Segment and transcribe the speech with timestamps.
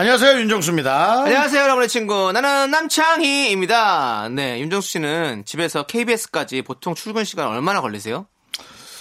[0.00, 1.24] 안녕하세요 윤정수입니다.
[1.24, 2.32] 안녕하세요, 여러분의 친구.
[2.32, 4.30] 나는 남창희입니다.
[4.30, 8.24] 네, 윤정수 씨는 집에서 KBS까지 보통 출근 시간 얼마나 걸리세요?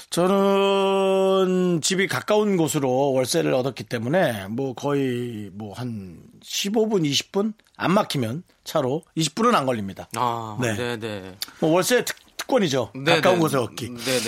[0.09, 8.43] 저는 집이 가까운 곳으로 월세를 얻었기 때문에 뭐 거의 뭐 한 15분 20분 안 막히면
[8.65, 10.09] 차로 20분은 안 걸립니다.
[10.17, 10.75] 아, 네.
[10.75, 11.33] 네, 네.
[11.61, 12.17] 뭐 월세 특,
[12.49, 12.91] 특권이죠.
[12.95, 13.41] 네, 가까운 네.
[13.41, 13.89] 곳에 얻기.
[13.91, 14.19] 네,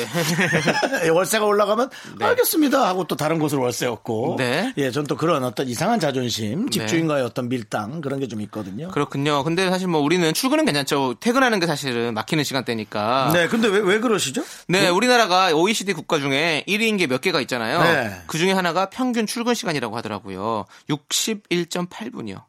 [1.01, 1.09] 네.
[1.09, 1.89] 월세가 올라가면
[2.19, 2.25] 네.
[2.25, 4.35] 알겠습니다 하고 또 다른 곳으로 월세 얻고.
[4.37, 4.73] 네.
[4.77, 8.87] 예, 전 또 그런 어떤 이상한 자존심, 집주인과의 어떤 밀당 그런 게 좀 있거든요.
[8.89, 9.43] 그렇군요.
[9.43, 11.15] 근데 사실 뭐 우리는 출근은 괜찮죠.
[11.19, 13.31] 퇴근하는 게 사실은 막히는 시간대니까.
[13.33, 14.43] 네, 근데 왜, 왜 그러시죠?
[14.67, 17.81] 네, 우리나라가 OECD 국가 중에 1위인 게 몇 개가 있잖아요.
[17.81, 18.21] 네.
[18.27, 20.65] 그 중에 하나가 평균 출근 시간이라고 하더라고요.
[20.89, 22.41] 61.8분이요.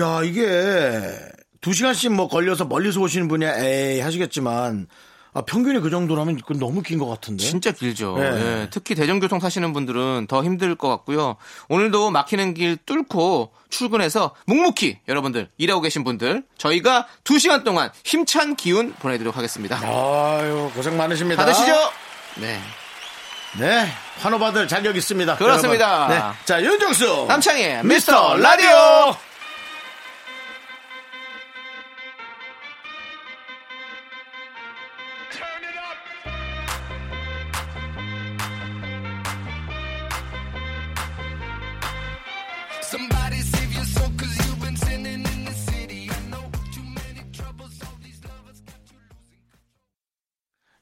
[0.00, 1.18] 야, 이게
[1.60, 4.86] 두 시간씩 뭐 걸려서 멀리서 오시는 분이 에이 하시겠지만
[5.32, 7.44] 아, 평균이 그 정도라면 그건 너무 긴 것 같은데.
[7.44, 8.16] 진짜 길죠.
[8.18, 8.24] 네.
[8.24, 11.36] 예, 특히 대중교통 타시는 분들은 더 힘들 것 같고요.
[11.68, 18.92] 오늘도 막히는 길 뚫고 출근해서 묵묵히 여러분들 일하고 계신 분들 저희가 2시간 동안 힘찬 기운
[18.94, 19.78] 보내드리도록 하겠습니다.
[19.84, 21.44] 아유, 고생 많으십니다.
[21.44, 21.72] 받으시죠?
[22.38, 22.58] 네.
[23.60, 23.86] 네.
[24.18, 25.36] 환호 받을 자격 있습니다.
[25.36, 26.08] 그렇습니다.
[26.08, 26.20] 네.
[26.44, 27.26] 자, 윤정수.
[27.28, 29.14] 남창희 미스터 라디오.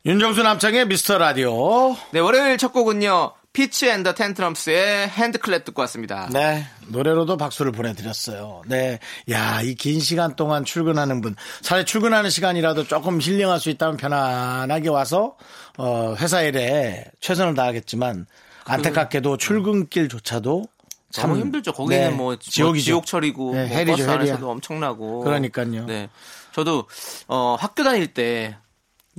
[0.07, 1.95] 윤정수 남창희의 미스터 라디오.
[2.13, 3.33] 네, 월요일 첫 곡은요.
[3.53, 6.29] Fitz and the Tantrums의 HandClap 듣고 왔습니다.
[6.33, 6.65] 네.
[6.87, 8.63] 노래로도 박수를 보내드렸어요.
[8.67, 9.01] 네.
[9.31, 11.35] 야, 이 긴 시간 동안 출근하는 분.
[11.63, 15.37] 차라리 출근하는 시간이라도 조금 힐링할 수 있다면 편안하게 와서,
[15.77, 18.27] 어, 회사 일에 최선을 다하겠지만,
[18.67, 20.65] 안타깝게도 출근길조차도
[21.11, 21.73] 참 너무 힘들죠.
[21.73, 22.85] 거기는 네, 뭐 지옥이죠.
[22.85, 24.11] 지옥철이고 네, 뭐 hell이죠, 버스.
[24.11, 25.21] 안에서도 엄청나고.
[25.25, 25.87] 그러니까요.
[25.87, 26.09] 네.
[26.55, 26.87] 저도
[27.29, 28.57] 어 학교 다닐 때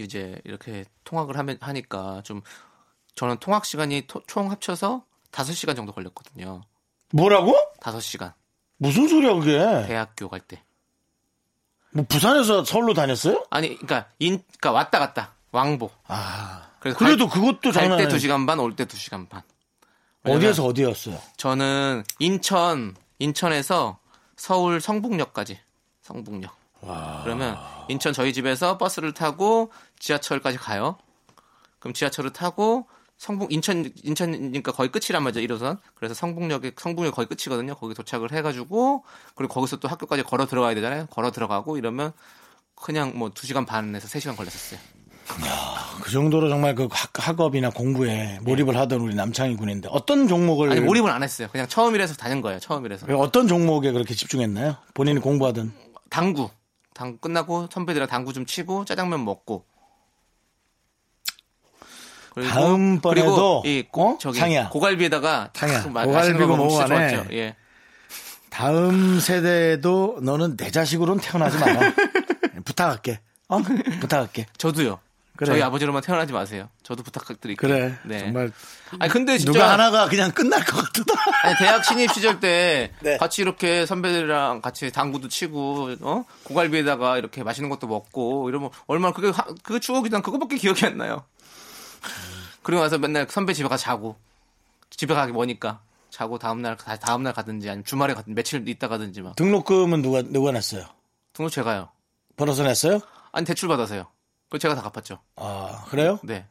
[0.04, 2.42] 이제 이렇게 통학을 하면 하니까 좀
[3.16, 6.62] 저는 통학 시간이 토- 총 합쳐서 5시간 정도 걸렸거든요.
[7.12, 7.56] 뭐라고?
[7.82, 8.34] 5시간.
[8.78, 9.58] 무슨 소리야, 그게?
[9.88, 10.62] 대학교 갈 때.
[11.92, 13.44] 뭐 부산에서 서울로 다녔어요?
[13.50, 15.34] 아니 그러니까 인 그러니까 왔다 갔다.
[15.52, 15.94] 왕복.
[16.08, 16.70] 아.
[16.80, 19.42] 그래서 그래도 그것도 갈 장난 때 아니- 2시간 반, 올 때 2시간 반.
[20.24, 21.18] 어디에서 어디였어요?
[21.38, 23.98] 저는 인천 인천에서
[24.36, 25.60] 서울 성북역까지
[26.02, 26.56] 성북역.
[27.24, 27.58] 그러면
[27.88, 30.98] 인천 저희 집에서 버스를 타고 지하철까지 가요.
[31.80, 35.78] 그럼 지하철을 타고 성북 인천 인천이니까 거의 끝이란 말이죠 1호선.
[35.96, 37.76] 그래서 성북역에 성북역 거의 끝이거든요.
[37.76, 39.04] 거기 도착을 해가지고
[39.36, 41.08] 그리고 거기서 또 학교까지 걸어 들어가야 되잖아요.
[41.08, 42.14] 걸어 들어가고 이러면
[42.76, 44.80] 그냥 뭐 2시간 반에서 3시간 걸렸었어요.
[46.02, 50.80] 그 정도로 정말 그 학, 학업이나 공부에 몰입을 하던 우리 남창희 군인데 어떤 종목을 아니
[50.80, 51.50] 몰입은 안 했어요.
[51.52, 52.60] 그냥 처음이라서 다닌 거예요.
[52.60, 53.06] 처음이라서.
[53.18, 54.78] 어떤 종목에 그렇게 집중했나요?
[54.94, 55.74] 본인이 공부하던
[56.10, 56.50] 당구.
[57.00, 59.64] 당구 끝나고 선배들이랑 당구 좀 치고 짜장면 먹고.
[62.32, 64.18] 그리고 다음번에도, 그리고 이 어?
[64.20, 64.68] 저기 상이야.
[64.68, 65.84] 고갈비에다가 상이야.
[65.84, 67.10] 고갈비고 먹어가네.
[67.16, 67.34] 좋았죠.
[67.36, 67.56] 예.
[68.50, 71.94] 다음 세대에도 너는 내 자식으로는 태어나지 마라.
[72.66, 73.22] 부탁할게.
[73.48, 73.60] 어?
[74.02, 74.48] 부탁할게.
[74.58, 75.00] 저도요.
[75.40, 75.52] 그래.
[75.54, 76.68] 저희 아버지로만 태어나지 마세요.
[76.84, 77.56] 저도 부탁드릴게요.
[77.56, 77.98] 그래.
[78.04, 78.20] 네.
[78.20, 78.52] 정말
[79.00, 81.04] 아니 근데 진짜 누가 하나가 그냥 끝날 것 같다.
[81.48, 83.16] 아니, 대학 신입 시절 때 네.
[83.16, 89.30] 같이 이렇게 선배들이랑 같이 당구도 치고 어 고갈비에다가 이렇게 맛있는 것도 먹고 이러면 얼마나 그게
[89.30, 91.24] 하- 그게 추억이 난 그거밖에 기억이 안 나요.
[92.62, 94.18] 그리고 나서 맨날 선배 집에 가서 자고
[94.90, 98.90] 집에 가기 뭐니까 자고 다음 날 다- 다음 날 가든지 아니면 주말에 가든 며칠 있다
[98.90, 100.84] 가든지 막 등록금은 누가 누가 냈어요?
[101.32, 101.90] 등록 제가요.
[102.36, 103.00] 벌어서 냈어요?
[103.32, 104.08] 아니 대출 받아서요.
[104.50, 105.20] 그거 제가 다 갚았죠.
[105.36, 106.20] 아 그래요?
[106.24, 106.46] 네.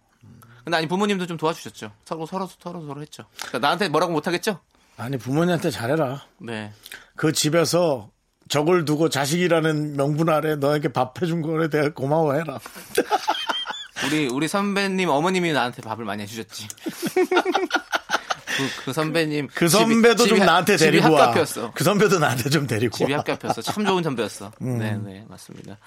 [0.64, 1.90] 근데 아니 부모님도 좀 도와주셨죠.
[2.04, 3.24] 서로 서로 서로 서로 했죠.
[3.38, 4.60] 그러니까 나한테 뭐라고 못하겠죠?
[4.96, 6.24] 아니 부모님한테 잘해라.
[6.38, 6.72] 네.
[7.16, 8.10] 그 집에서
[8.48, 12.58] 적을 두고 자식이라는 명분 아래 너에게 밥 해준 거에 대해 고마워해라.
[14.06, 16.68] 우리 우리 선배님 어머님이 나한테 밥을 많이 해주셨지.
[18.58, 21.28] 그, 그 선배님 그 선배도 집이- 좀 집이 나한테 데리고 학교 와.
[21.28, 21.72] 앞이었어.
[21.74, 23.20] 그 선배도 나한테 좀 데리고 집이 와.
[23.20, 23.62] 학교 앞이었어.
[23.62, 24.52] 참 좋은 선배였어.
[24.62, 24.78] 음.
[24.78, 25.78] 네, 네, 맞습니다.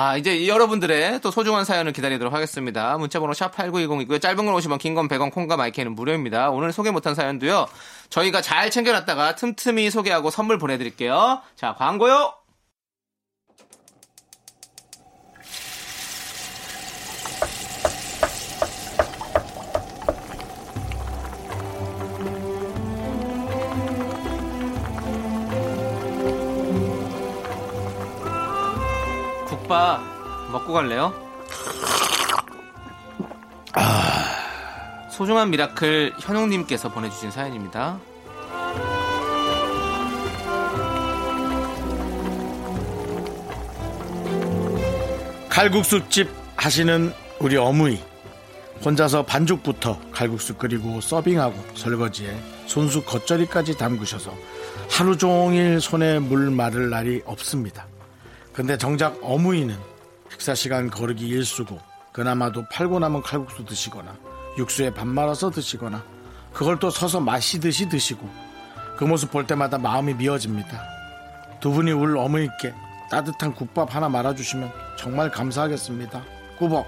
[0.00, 2.96] 아, 이제 여러분들의 또 소중한 사연을 기다리도록 하겠습니다.
[2.98, 4.20] 문자번호 샵8910이고요.
[4.20, 6.50] 짧은 건 50원, 긴건 100원, 콩과 마이크는 무료입니다.
[6.50, 7.66] 오늘 소개 못한 사연도요.
[8.08, 11.42] 저희가 잘 챙겨놨다가 틈틈이 소개하고 선물 보내드릴게요.
[11.56, 12.32] 자, 광고요.
[29.68, 30.00] 국밥
[30.50, 31.12] 먹고 갈래요?
[35.10, 37.98] 소중한 miracle 현웅님께서 보내주신 사연입니다.
[45.50, 48.02] 칼국수집 하시는 우리 어머니
[48.82, 52.34] 혼자서 반죽부터 칼국수 끓이고 서빙하고 설거지에
[52.66, 54.32] 손수 겉절이까지 담그셔서
[54.90, 57.86] 하루 종일 손에 물 마를 날이 없습니다.
[58.58, 59.78] 근데 정작 어머니는
[60.32, 61.78] 식사 시간 거르기 일수고
[62.10, 64.16] 그나마도 팔고 남은 칼국수 드시거나
[64.58, 66.02] 육수에 밥 말아서 드시거나
[66.52, 68.28] 그걸 또 서서 마시듯이 드시고
[68.96, 70.82] 그 모습 볼 때마다 마음이 미어집니다.
[71.60, 72.74] 두 분이 울 어머니께
[73.08, 76.20] 따뜻한 국밥 하나 말아주시면 정말 감사하겠습니다.
[76.58, 76.84] 꾸벅.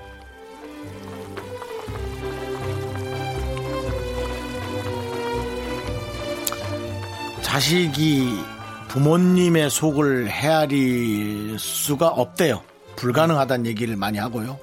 [7.42, 8.59] 자식이
[8.90, 12.60] 부모님의 속을 헤아릴 수가 없대요.
[12.96, 14.58] 불가능하다는 얘기를 많이 하고요.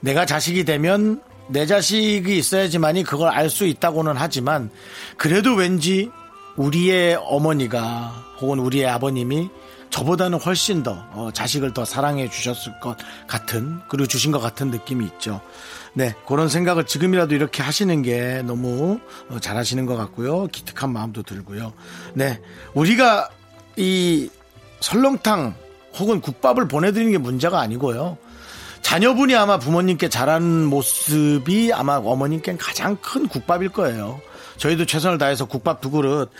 [0.00, 4.70] 내가 자식이 되면 내 자식이 있어야지만이 그걸 알 수 있다고는 하지만
[5.16, 6.08] 그래도 왠지
[6.54, 9.48] 우리의 어머니가 혹은 우리의 아버님이
[9.90, 12.96] 저보다는 훨씬 더 어, 자식을 더 사랑해 주셨을 것
[13.26, 15.40] 같은 그리고 주신 것 같은 느낌이 있죠.
[15.94, 19.00] 네 그런 생각을 지금이라도 이렇게 하시는 게 너무
[19.30, 20.46] 어, 잘하시는 것 같고요.
[20.46, 21.72] 기특한 마음도 들고요.
[22.14, 22.40] 네
[22.74, 23.30] 우리가
[23.78, 24.28] 이
[24.80, 25.54] 설렁탕
[25.98, 28.18] 혹은 국밥을 보내드리는 게 문제가 아니고요.
[28.82, 34.20] 자녀분이 아마 부모님께 잘하는 모습이 아마 어머님께는 가장 큰 국밥일 거예요.
[34.56, 36.30] 저희도 최선을 다해서 국밥 두 그릇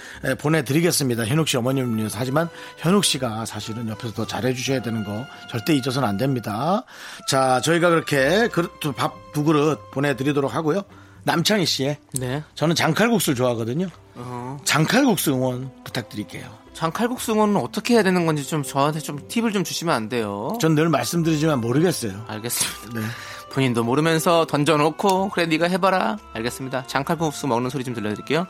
[0.40, 1.24] 보내드리겠습니다.
[1.26, 2.16] 현욱 씨 어머님을 위해서.
[2.18, 2.48] 하지만
[2.78, 6.84] 현욱 씨가 사실은 옆에서 더 잘해주셔야 되는 거 절대 잊어서는 안 됩니다.
[7.28, 8.48] 자, 저희가 그렇게
[8.96, 10.82] 밥 두 그릇 보내드리도록 하고요.
[11.22, 12.42] 남창희 씨의 네.
[12.56, 13.86] 저는 장칼국수를 좋아하거든요.
[14.16, 14.56] 어.
[14.64, 16.57] 장칼국수 응원 부탁드릴게요.
[16.78, 20.56] 장칼국수 응원은 어떻게 해야 되는 건지 좀 저한테 좀 팁을 좀 주시면 안 돼요?
[20.60, 22.24] 전 늘 말씀드리지만 모르겠어요.
[22.28, 23.00] 알겠습니다.
[23.00, 23.06] 네.
[23.50, 26.18] 본인도 모르면서 던져놓고 그래 네가 해봐라.
[26.34, 26.86] 알겠습니다.
[26.86, 28.46] 장칼국수 먹는 소리 좀 들려드릴게요.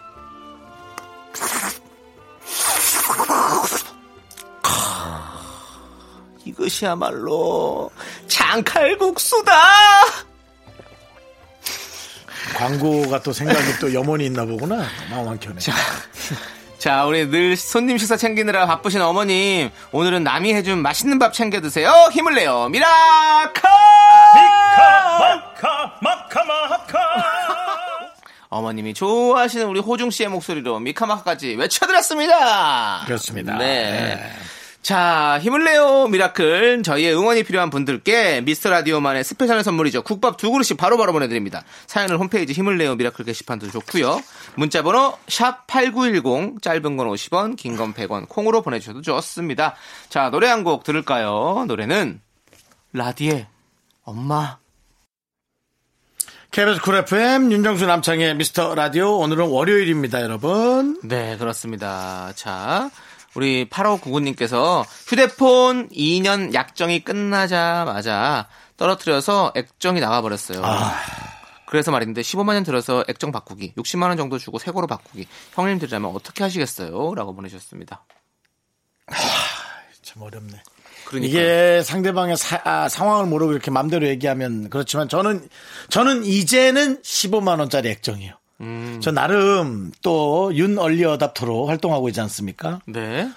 [6.45, 7.91] 이것이야말로
[8.27, 9.53] 장칼국수다.
[12.57, 14.85] 광고가 또 생각이 또 염원이 있나 보구나.
[15.11, 15.57] 마음 켜네.
[16.79, 21.61] 자, 자, 우리 늘 손님 식사 챙기느라 바쁘신 어머님, 오늘은 남이 해준 맛있는 밥 챙겨
[21.61, 21.91] 드세요.
[22.13, 22.69] 힘을 내요.
[22.69, 23.69] 미라카!
[24.35, 26.99] 미카 마카 마카 마카
[28.51, 33.03] 어머님이 좋아하시는 우리 호중 씨의 목소리로 미카마카까지 외쳐드렸습니다.
[33.07, 33.59] 그렇습니다.
[33.59, 33.65] 네.
[33.67, 34.33] 네.
[34.88, 36.82] 자, 힘을 내요, miracle.
[36.82, 40.00] 저희의 응원이 필요한 분들께 미스터 라디오만의 special 선물이죠.
[40.00, 41.62] 국밥 두 그릇씩 바로바로 보내드립니다.
[41.87, 44.19] 사연을 홈페이지 힘을 내요, miracle 게시판도 좋고요
[44.55, 49.75] 문자번호 샵8910, 짧은 건 50원, 긴 건 100원, 콩으로 보내주셔도 좋습니다.
[50.08, 51.67] 자, 노래 한 곡 들을까요?
[51.69, 52.23] 노래는
[52.94, 53.46] 라디의
[54.05, 54.56] 엄마.
[56.51, 60.98] KBS Cool FM 윤정수 남창희의 미스터 라디오 오늘은 월요일입니다, 여러분.
[61.05, 62.32] 네, 그렇습니다.
[62.36, 62.89] 자,
[63.35, 70.63] 우리 8599님께서 휴대폰 2년 약정이 끝나자마자 떨어뜨려서 액정이 나가버렸어요.
[71.67, 75.27] 그래서 말인데 15만 원 들어서 액정 바꾸기, 60만 원 정도 주고 새 거로 바꾸기.
[75.55, 77.15] 형님들이라면 어떻게 하시겠어요?
[77.15, 78.05] 라고 보내주셨습니다.
[80.03, 80.63] 참 어렵네.
[81.05, 85.49] 그러니까 이게 상대방의 사- 아, 상황을 모르고 이렇게 맘대로 얘기하면 그렇지만 저는
[85.91, 88.35] 저는 이제는 15만 원짜리 액정이에요.
[88.60, 92.81] 음, 저 나름 또 윤 얼리 어답터로 활동하고 있지 않습니까?
[92.86, 93.31] 네.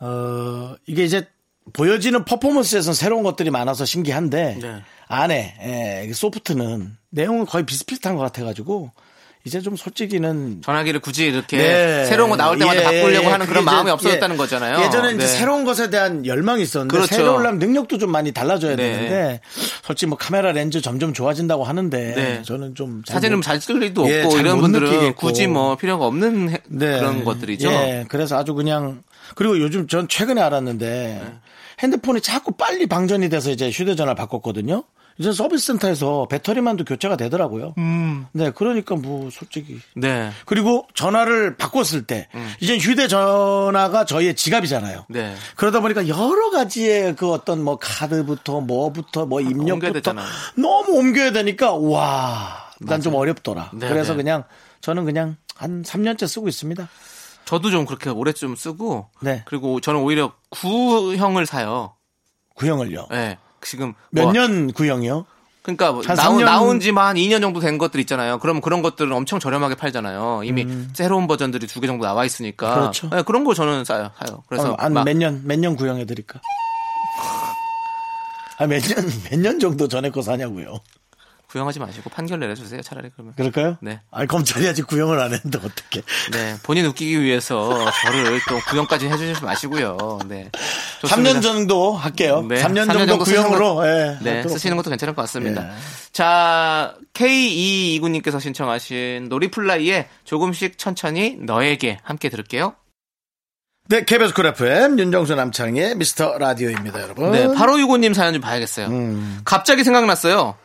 [0.00, 1.26] 어, 이게 이제
[1.72, 4.82] 보여지는 퍼포먼스에서는 새로운 것들이 많아서 신기한데 네.
[5.08, 8.90] 안에 예, 소프트는 내용은 거의 비슷비슷한 것 같아가지고
[9.46, 12.04] 이제 좀 솔직히는 전화기를 굳이 이렇게 네.
[12.06, 14.38] 새로운 거 나올 때마다 예, 바꾸려고 예, 하는 그런 마음이 이제, 없어졌다는 예.
[14.38, 14.82] 거잖아요.
[14.86, 15.26] 예전에 이제 네.
[15.26, 17.14] 새로운 것에 대한 열망이 있었는데 그렇죠.
[17.14, 18.90] 새로운 능력도 좀 많이 달라져야 네.
[18.92, 19.40] 되는데
[19.82, 22.42] 솔직히 뭐 카메라 렌즈 점점 좋아진다고 하는데 네.
[22.42, 25.26] 저는 좀 못- 잘 찍을 일도 예, 없고 이런 분들은 느끼겠고.
[25.26, 26.98] 굳이 뭐 필요가 없는 해- 네.
[26.98, 27.68] 그런 것들이죠.
[27.68, 29.02] 예, 그래서 아주 그냥
[29.34, 30.86] 그리고 요즘 전 최근에 알았는데
[31.22, 31.32] 네.
[31.80, 34.84] 핸드폰이 자꾸 빨리 방전이 돼서 이제 휴대전화를 바꿨거든요.
[35.18, 37.74] 이제 서비스 센터에서 배터리만도 교체가 되더라고요.
[38.32, 40.30] 네, 그러니까 뭐 솔직히 네.
[40.44, 42.28] 그리고 전화를 바꿨을 때
[42.60, 45.06] 이제 휴대 전화가 저희의 지갑이잖아요.
[45.08, 45.34] 네.
[45.56, 50.26] 그러다 보니까 여러 가지의 그 어떤 뭐 카드부터 뭐부터 뭐 옮겨야 입력부터 되잖아요.
[50.56, 53.70] 너무 옮겨야 되니까 와, 난 좀 어렵더라.
[53.74, 54.16] 네, 그래서 네.
[54.24, 54.44] 그냥
[54.80, 56.88] 저는 그냥 한 3년째 쓰고 있습니다.
[57.44, 59.42] 저도 좀 그렇게 오래 좀 쓰고 네.
[59.46, 61.94] 그리고 저는 오히려 구형을 사요.
[62.56, 63.06] 구형을요.
[63.10, 63.38] 네.
[63.64, 65.26] 지금 몇뭐년 구형이요?
[65.62, 66.44] 그러니까 뭐한 나온, 3년?
[66.44, 68.38] 나온 지만 한 2년 정도 된 것들 있잖아요.
[68.38, 70.42] 그럼 그런 것들은 엄청 저렴하게 팔잖아요.
[70.44, 72.68] 이미 새로운 버전들이 두 개 정도 나와 있으니까.
[72.68, 72.74] 음.
[72.80, 73.08] 그렇죠.
[73.10, 74.10] 네, 그런 거 저는 사요.
[74.18, 74.42] 사요.
[74.48, 76.38] 그래서 막- 한몇 년, 몇 년 구형해 드릴까?
[78.58, 80.78] 아, 몇 년, 몇 년 정도 전에 거 사냐고요.
[81.54, 82.82] 구형하지 마시고 판결 내려주세요.
[82.82, 83.32] 차라리 그러면.
[83.36, 83.76] 그럴까요?
[83.80, 84.00] 네.
[84.10, 86.02] 아니, 검찰이 아직 구형을 안 했는데 어떻게.
[86.32, 86.56] 네.
[86.64, 90.18] 본인 웃기기 위해서 저를 또 구형까지 해주시지 마시고요.
[90.26, 90.50] 네.
[91.00, 91.38] 좋습니다.
[91.38, 92.44] 3년 정도 할게요.
[92.48, 93.74] 네, 3년 3년 정도 정도 구형으로.
[93.76, 95.64] 것- 예, 네, 하도록 쓰시는 것도 괜찮을 것 같습니다.
[95.68, 95.72] 예.
[96.10, 102.74] 자, K229님께서 신청하신 놀이플라이의 조금씩 천천히 너에게 함께 들을게요.
[103.88, 107.30] 네, KBS Cool FM 윤정수 남창희의 미스터 라디오입니다, 여러분.
[107.30, 108.86] 네, 8565님 사연 좀 봐야겠어요.
[108.88, 109.40] 음.
[109.44, 110.56] 갑자기 생각났어요.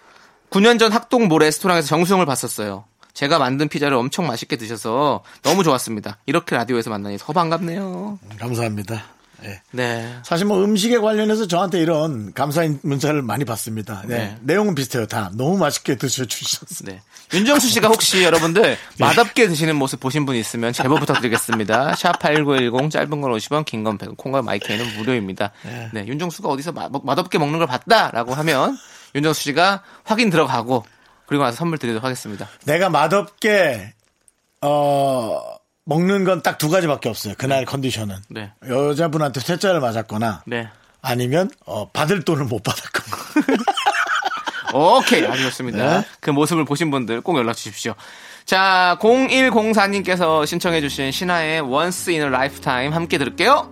[0.51, 2.85] 9년 전 학동 모 레스토랑에서 정수 형을 봤었어요.
[3.13, 6.17] 제가 만든 피자를 엄청 맛있게 드셔서 너무 좋았습니다.
[6.25, 8.19] 이렇게 라디오에서 만나니 더 반갑네요.
[8.39, 9.03] 감사합니다.
[9.45, 9.61] 예.
[9.71, 10.15] 네.
[10.23, 14.03] 사실 뭐 음식에 관련해서 저한테 이런 감사 문자를 많이 받습니다.
[14.05, 14.17] 네.
[14.17, 14.37] 네.
[14.41, 15.05] 내용은 비슷해요.
[15.07, 16.89] 다 너무 맛있게 드셔주셨어요.
[16.91, 17.01] 네.
[17.33, 18.77] 윤정수 씨가 혹시 여러분들 네.
[18.99, 21.93] 맛없게 드시는 모습 보신 분 있으면 제보 부탁드리겠습니다.
[21.93, 25.51] 샵8910 짧은 건 50원, 긴 건 100원, 콩과 마이크는 무료입니다.
[25.93, 26.05] 네.
[26.05, 28.77] 윤정수가 어디서 마- 맛없게 먹는 걸 봤다라고 하면
[29.15, 30.85] 윤정수 씨가 확인 들어가고
[31.25, 32.47] 그리고 나서 선물 드리도록 하겠습니다.
[32.65, 33.93] 내가 맛없게
[34.61, 35.41] 어
[35.85, 37.33] 먹는 건 딱 두 가지밖에 없어요.
[37.37, 38.51] 그날 컨디션은 네.
[38.67, 40.67] 여자분한테 퇴짜를 맞았거나 네.
[41.01, 43.17] 아니면 어, 받을 돈을 못 받았거나.
[44.73, 45.25] 오케이.
[45.25, 45.99] 아주 좋습니다.
[46.01, 46.05] 네.
[46.19, 47.95] 그 모습을 보신 분들 꼭 연락 주십시오.
[48.45, 53.71] 자, 0104님께서 신청해주신 신화의 Once in a Lifetime 함께 들을게요.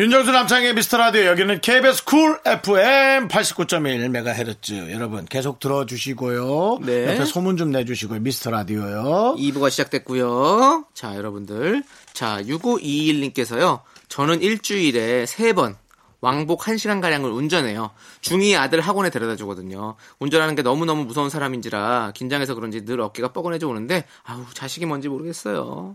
[0.00, 6.78] 윤정수 남창희의 미스터 라디오 여기는 KBS Cool FM 89.1MHz 여러분 계속 들어주시고요.
[6.86, 7.12] 네.
[7.12, 8.20] 옆에 소문 좀 내주시고요.
[8.20, 9.36] 미스터 라디오요.
[9.36, 10.86] 2부가 시작됐고요.
[10.94, 11.84] 자, 여러분들.
[12.14, 13.82] 자, 6521님께서요.
[14.08, 15.76] 저는 일주일에 3번
[16.22, 17.90] 왕복 1시간 가량을 운전해요.
[18.22, 19.96] 중2 아들 학원에 데려다 주거든요.
[20.18, 25.94] 운전하는 게 너무너무 무서운 사람인지라 긴장해서 그런지 늘 어깨가 뻐근해져 오는데 아우, 자식이 뭔지 모르겠어요.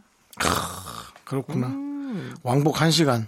[1.24, 1.68] 그렇구나.
[1.70, 2.36] 음.
[2.44, 3.26] 왕복 1시간.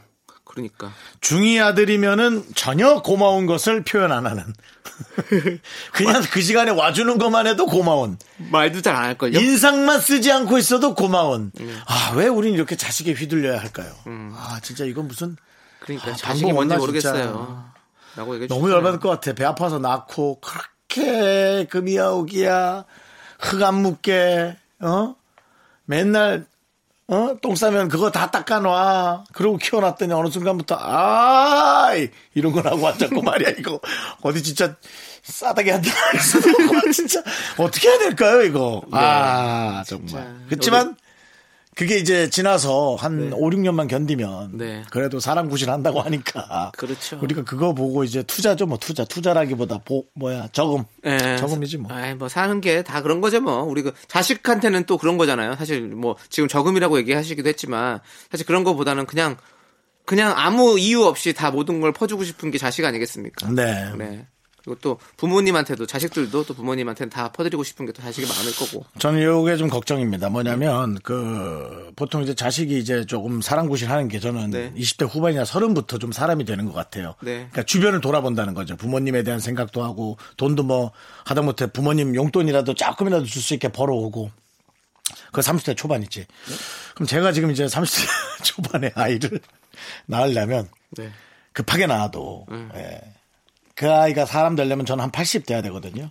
[0.58, 0.92] 그러니까.
[1.22, 4.44] 중2 아들이면은 전혀 고마운 것을 표현 안 하는.
[5.94, 8.18] 그냥 그 시간에 와주는 것만 해도 고마운.
[8.38, 9.40] 말도 잘 안 할걸요?
[9.40, 11.52] 인상만 쓰지 않고 있어도 고마운.
[11.60, 11.82] 음.
[11.86, 13.92] 아, 왜 우린 이렇게 자식에 휘둘려야 할까요?
[14.06, 15.38] 아, 진짜 이건 무슨
[15.80, 17.72] 그러니까 아, 자식이 뭔지 없나, 모르겠어요.
[18.48, 18.72] 너무.
[18.72, 19.34] 열받을 것 같아.
[19.34, 22.86] 배 아파서 낳고 그렇게 금이야 오기야
[23.40, 25.16] 흙 안 묻게 어
[25.86, 26.48] 맨날
[27.10, 29.24] 어 똥 싸면 그거 다 닦아놔.
[29.32, 31.92] 그러고 키워놨더니 어느 순간부터 아
[32.34, 33.80] 이런 걸 하고 앉았고 말이야 이거
[34.22, 34.76] 어디 진짜
[35.24, 35.90] 싸다게 한다.
[36.94, 37.22] 진짜
[37.58, 38.82] 어떻게 해야 될까요 이거?
[38.92, 40.36] 아 정말.
[40.50, 40.96] 그렇지만
[41.78, 44.84] 그게 이제 지나서 한 오, 6년만 견디면 네.
[44.90, 47.20] 그래도 사람 구실한다고 하니까 그렇죠.
[47.22, 51.38] 우리가 그거 보고 이제 투자죠 뭐 투자 투자라기보다 보 뭐야 저금 예.
[51.38, 51.92] 저금이지 뭐.
[51.94, 53.62] 아이, 뭐 사는 게 다 그런 거죠 뭐.
[53.64, 55.56] 우리 그 자식한테는 또 그런 거잖아요.
[55.56, 58.00] 사실 뭐 지금 저금이라고 얘기하시기도 했지만
[58.32, 59.38] 사실 그런 거보다는 그냥
[60.06, 63.52] 그냥 아무 이유 없이 다 모든 걸 퍼주고 싶은 게 자식 아니겠습니까?
[63.52, 63.92] 네.
[63.98, 64.26] 네.
[64.68, 68.86] 그리고 또 부모님한테도 자식들도 또 부모님한테는 다 퍼드리고 싶은 게 또 자식이 마음일 거고.
[69.00, 70.28] 저는 요게 좀 걱정입니다.
[70.30, 74.74] 뭐냐면 그 보통 이제 자식이 이제 조금 사랑구실 하는 게 저는 네.
[74.76, 77.16] 20대 후반이나 서른부터 좀 사람이 되는 것 같아요.
[77.22, 77.36] 네.
[77.38, 78.76] 그러니까 주변을 돌아본다는 거죠.
[78.76, 80.92] 부모님에 대한 생각도 하고 돈도 뭐
[81.26, 84.30] 하다못해 부모님 용돈이라도 조금이라도 줄 수 있게 벌어오고
[85.32, 86.26] 그 30대 초반이지.
[86.94, 88.06] 그럼 제가 지금 이제 30대
[88.44, 89.40] 초반의 아이를
[90.08, 91.10] 낳으려면 네.
[91.54, 92.70] 급하게 낳아도 음.
[92.76, 93.00] 예.
[93.78, 96.10] 그 아이가 사람 되려면 저는 한 80 돼야 되거든요.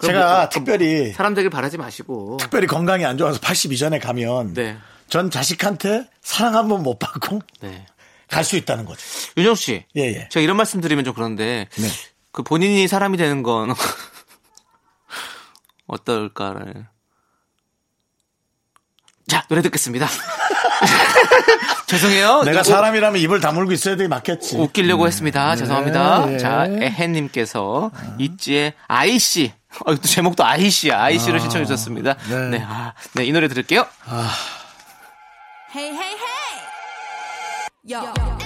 [0.00, 2.36] 제가 뭐, 특별히 사람 되길 바라지 마시고.
[2.38, 4.78] 특별히 건강이 안 좋아서 80 이전에 가면 네.
[5.08, 7.86] 전 자식한테 사랑 한 번 못 받고 네.
[8.28, 9.00] 갈수 있다는 거죠.
[9.36, 9.84] 윤정 씨.
[9.96, 10.28] 예, 예.
[10.30, 11.88] 제가 이런 말씀 드리면 좀 그런데 네.
[12.30, 13.74] 그 본인이 사람이 되는 건
[15.88, 16.86] 어떨까를.
[19.26, 20.06] 자, 노래 듣겠습니다.
[21.86, 22.42] 죄송해요.
[22.44, 24.56] 내가 우- 사람이라면 입을 다물고 있어야 되게 맞겠지.
[24.56, 25.56] 웃기려고 했습니다.
[25.56, 26.32] 죄송합니다.
[26.32, 26.38] 예.
[26.38, 29.52] 자, 에헨님께서 있지의 아이씨.
[29.84, 31.00] 어, 또 제목도 아이씨야.
[31.02, 32.14] 아이씨를 신청해 주셨습니다.
[32.28, 32.48] 네.
[32.58, 32.64] 네.
[32.66, 33.86] 아, 네, 이 노래 들을게요.
[35.74, 36.60] Hey, hey, hey.
[37.86, 38.14] Yo.
[38.14, 38.43] Beep,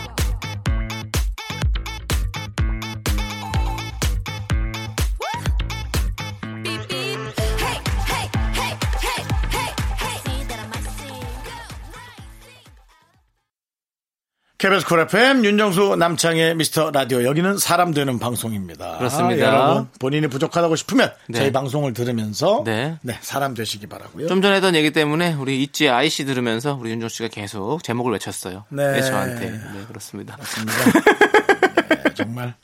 [14.59, 18.99] KBS Cool FM 윤정수 남창희의 미스터 라디오 여기는 사람 되는 방송입니다.
[18.99, 19.47] 그렇습니다.
[19.47, 21.39] 여러분 본인이 부족하다고 싶으면 네.
[21.39, 22.99] 저희 방송을 들으면서 네.
[23.21, 24.27] 사람 되시기 바라고요.
[24.27, 28.65] 좀 전에 했던 얘기 때문에 우리 있지의 ICY 들으면서 우리 윤정수 씨가 계속 제목을 외쳤어요.
[28.71, 28.95] 네.
[28.95, 29.49] 네, 저한테.
[29.51, 30.37] 네, 그렇습니다.
[30.37, 32.55] 네, 정말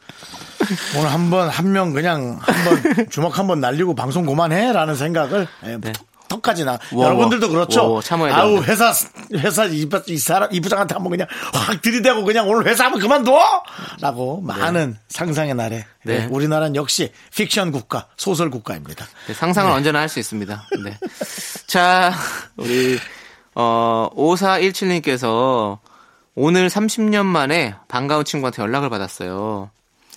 [0.99, 5.93] 오늘 한번 한 명 그냥 한번 주먹 한번 날리고 방송 그만해라는 생각을 예, 네.
[6.35, 6.79] 턱까지 나.
[6.93, 7.83] 워, 여러분들도 그렇죠.
[7.83, 8.73] 워, 워, 참아야 아우 됩니다.
[8.73, 8.93] 회사
[9.35, 14.41] 회사 이, 이 사람 이 부장한테 한번 그냥 확 들이대고 그냥 오늘 회사 한번 그만둬라고
[14.43, 16.15] 많은 상상의 날에 네.
[16.23, 19.07] 예, 우리나라는 역시 픽션 국가 소설 국가입니다.
[19.27, 20.69] 네, 상상을 언제나 할 수 있습니다.
[20.85, 20.99] 네.
[21.67, 22.13] 자,
[22.57, 22.99] 우리,
[23.55, 25.79] 어, 5417님께서
[26.35, 29.71] 오늘 30년 만에 반가운 친구한테 연락을 받았어요.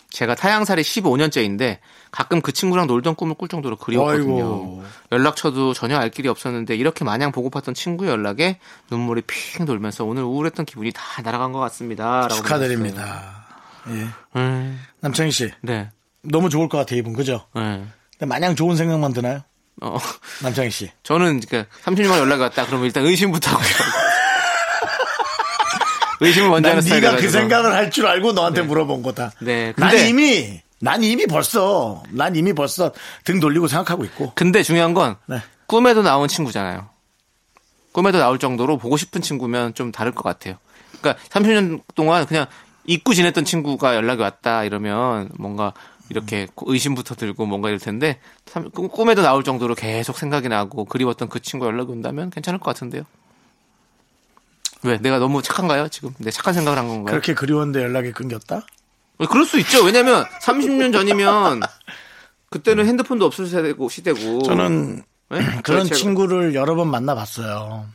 [0.09, 1.79] 제가 타양살이 15년째인데
[2.11, 4.33] 가끔 그 친구랑 놀던 꿈을 꿀 정도로 그리웠거든요.
[4.35, 4.83] 아이고.
[5.11, 8.59] 연락처도 전혀 알 길이 없었는데 이렇게 마냥 보고팠던 친구 연락에
[8.89, 12.27] 눈물이 핑 돌면서 오늘 우울했던 기분이 다 날아간 것 같습니다.
[12.29, 13.45] 축하드립니다.
[13.89, 14.07] 예.
[14.39, 15.89] 음, 남창희 씨 네.
[16.21, 17.45] 너무 좋을 것 같아요 이분 그죠?
[17.55, 17.85] 네.
[18.11, 19.41] 근데 마냥 좋은 생각만 드나요?
[19.81, 19.97] 어,
[20.41, 20.91] 남창희 씨.
[21.03, 22.65] 저는 그러니까 30년 만에 연락이 왔다.
[22.65, 23.61] 그러면 일단 의심부터 하고
[26.21, 27.29] 의심을 먼저 난 하는 네가 그.
[27.29, 29.31] 생각을 할 줄 알고 너한테 물어본 거다.
[29.41, 32.91] 네, 난 이미 난 이미 벌써 난 이미 벌써
[33.23, 34.31] 등 돌리고 생각하고 있고.
[34.35, 35.41] 근데 중요한 건 네.
[35.67, 36.87] 꿈에도 나온 친구잖아요.
[37.91, 40.55] 꿈에도 나올 정도로 보고 싶은 친구면 좀 다를 것 같아요.
[41.01, 42.45] 그러니까 30년 동안 그냥
[42.85, 45.73] 잊고 지냈던 친구가 연락이 왔다 이러면 뭔가
[46.09, 48.19] 이렇게 의심부터 들고 뭔가 이럴 텐데
[48.91, 53.03] 꿈에도 나올 정도로 계속 생각이 나고 그리웠던 그 친구 연락이 온다면 괜찮을 것 같은데요.
[54.87, 56.13] 왜 내가 너무 착한가요 지금?
[56.17, 57.05] 내 착한 생각을 한 건가요?
[57.11, 58.65] 그렇게 그리웠는데 연락이 끊겼다?
[59.19, 59.83] 어, 그럴 수 있죠.
[59.83, 61.61] 왜냐면 30년 전이면
[62.49, 65.39] 그때는 핸드폰도 없을 시대고 시대고 저는 네?
[65.63, 67.85] 그런 제가- 친구를 여러 번 만나봤어요.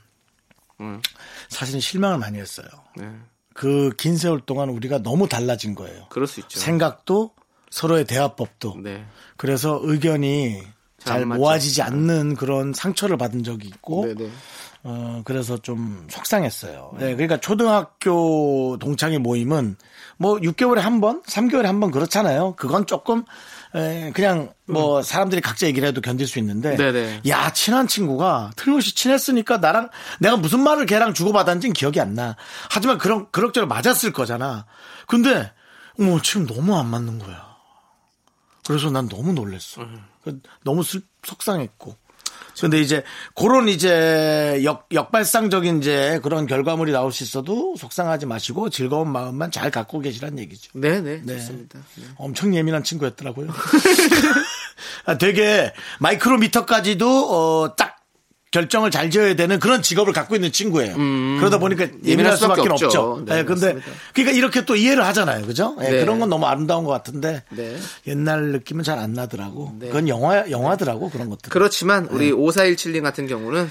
[0.81, 1.01] 음.
[1.49, 2.67] 사실은 실망을 많이 했어요.
[2.97, 3.09] 네,
[3.55, 6.07] 그긴 세월 동안 우리가 너무 달라진 거예요.
[6.11, 6.59] 그럴 수 있죠.
[6.59, 7.31] 생각도
[7.71, 8.79] 서로의 대화법도.
[8.83, 9.05] 네.
[9.37, 10.61] 그래서 의견이
[10.99, 11.41] 잘 맞죠.
[11.41, 14.31] 모아지지 않는 그런 상처를 받은 적이 있고 네네.
[14.85, 16.95] 어, 그래서 좀 속상했어요.
[16.99, 19.77] 네, 그러니까 초등학교 동창회 모임은
[20.17, 22.55] 뭐 6개월에 한 번, 3개월에 한 번 그렇잖아요.
[22.57, 23.25] 그건 조금
[23.75, 27.23] 에, 그냥 뭐 사람들이 각자 얘기를 해도 견딜 수 있는데 네네.
[27.29, 32.37] 야 친한 친구가 틀림없이 친했으니까 나랑 내가 무슨 말을 걔랑 주고받았는지는 기억이 안 나.
[32.71, 34.67] 하지만 그런 그럭저럭 맞았을 거잖아.
[35.07, 35.53] 근데
[35.99, 37.53] 어머 지금 너무 안 맞는 거야.
[38.67, 39.83] 그래서 난 너무 놀랬어.
[40.25, 41.97] 그 너무 슬, 속상했고.
[42.61, 43.03] 근데 이제
[43.35, 49.71] 그런 이제 역, 역발상적인 이제 그런 결과물이 나올 수 있어도 속상하지 마시고 즐거운 마음만 잘
[49.71, 50.71] 갖고 계시란 얘기죠.
[50.75, 51.23] 네네.
[51.25, 51.39] 네.
[51.39, 51.81] 좋습니다.
[51.97, 52.05] 네.
[52.17, 53.49] 엄청 예민한 친구였더라고요.
[55.07, 57.92] 아, 되게 마이크로미터까지도 어, 딱
[58.53, 60.95] 결정을 잘 지어야 되는 그런 직업을 갖고 있는 친구예요.
[61.41, 62.87] 그러다 보니까 예민할 수밖에 없죠.
[62.87, 63.25] 없죠.
[63.27, 63.77] 네, 예, 근데.
[64.13, 65.45] 그러니까 이렇게 또 이해를 하잖아요.
[65.47, 65.77] 그죠?
[65.81, 66.01] 예, 네.
[66.01, 67.77] 그런 건 너무 아름다운 것 같은데 네.
[68.07, 69.75] 옛날 느낌은 잘 안 나더라고.
[69.81, 69.87] 네.
[69.89, 71.51] 그건 영화 영화더라고 그런 것들.
[71.51, 72.33] 그렇지만 우리 네.
[72.33, 73.71] 5417님 같은 경우는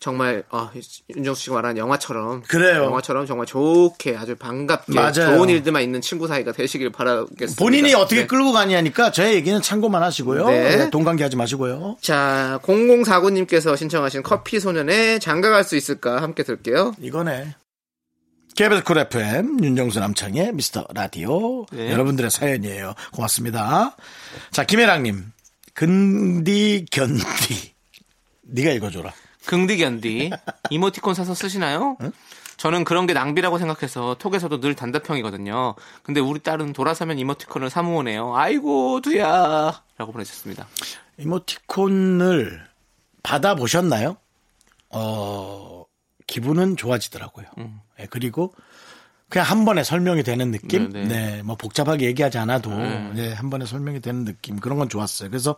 [0.00, 0.70] 정말 아,
[1.16, 2.84] 윤정수 씨가 말한 영화처럼 그래요.
[2.84, 5.12] 영화처럼 정말 좋게 아주 반갑게 맞아요.
[5.12, 7.56] 좋은 일들만 있는 친구 사이가 되시길 바라겠습니다.
[7.56, 8.26] 본인이 어떻게 네.
[8.26, 10.46] 끌고 가냐니까 저의 얘기는 참고만 하시고요.
[10.48, 10.76] 네.
[10.76, 11.96] 네, 돈 관계하지 마시고요.
[12.02, 16.92] 자, 0049님께서 신청하신 커피소년의 장가갈 수 있을까 함께 들게요.
[17.00, 17.54] 이거네.
[18.56, 21.90] KBS Cool FM 윤정수 남창희의 미스터 라디오 네.
[21.90, 22.94] 여러분들의 사연이에요.
[23.12, 23.96] 고맙습니다.
[24.52, 25.32] 자 김혜랑님
[25.74, 27.74] 근디 견디
[28.46, 29.12] 네가 읽어줘라.
[29.46, 30.30] 긍디견디
[30.70, 31.96] 이모티콘 사서 쓰시나요?
[32.56, 35.74] 저는 그런 게 낭비라고 생각해서 톡에서도 늘 단답형이거든요.
[36.02, 38.36] 근데 우리 딸은 돌아서면 이모티콘을 사모으네요.
[38.36, 40.66] 아이고 두야 라고 보내셨습니다.
[41.18, 42.64] 이모티콘을
[43.22, 44.16] 받아 보셨나요?
[44.90, 45.84] 어
[46.26, 47.46] 기분은 좋아지더라고요.
[47.58, 47.80] 음.
[48.00, 48.54] 예, 그리고
[49.28, 50.90] 그냥 한 번에 설명이 되는 느낌?
[50.90, 51.42] 네, 네, 네.
[51.42, 53.10] 뭐 복잡하게 얘기하지 않아도 네.
[53.14, 54.60] 네, 한 번에 설명이 되는 느낌.
[54.60, 55.28] 그런 건 좋았어요.
[55.30, 55.56] 그래서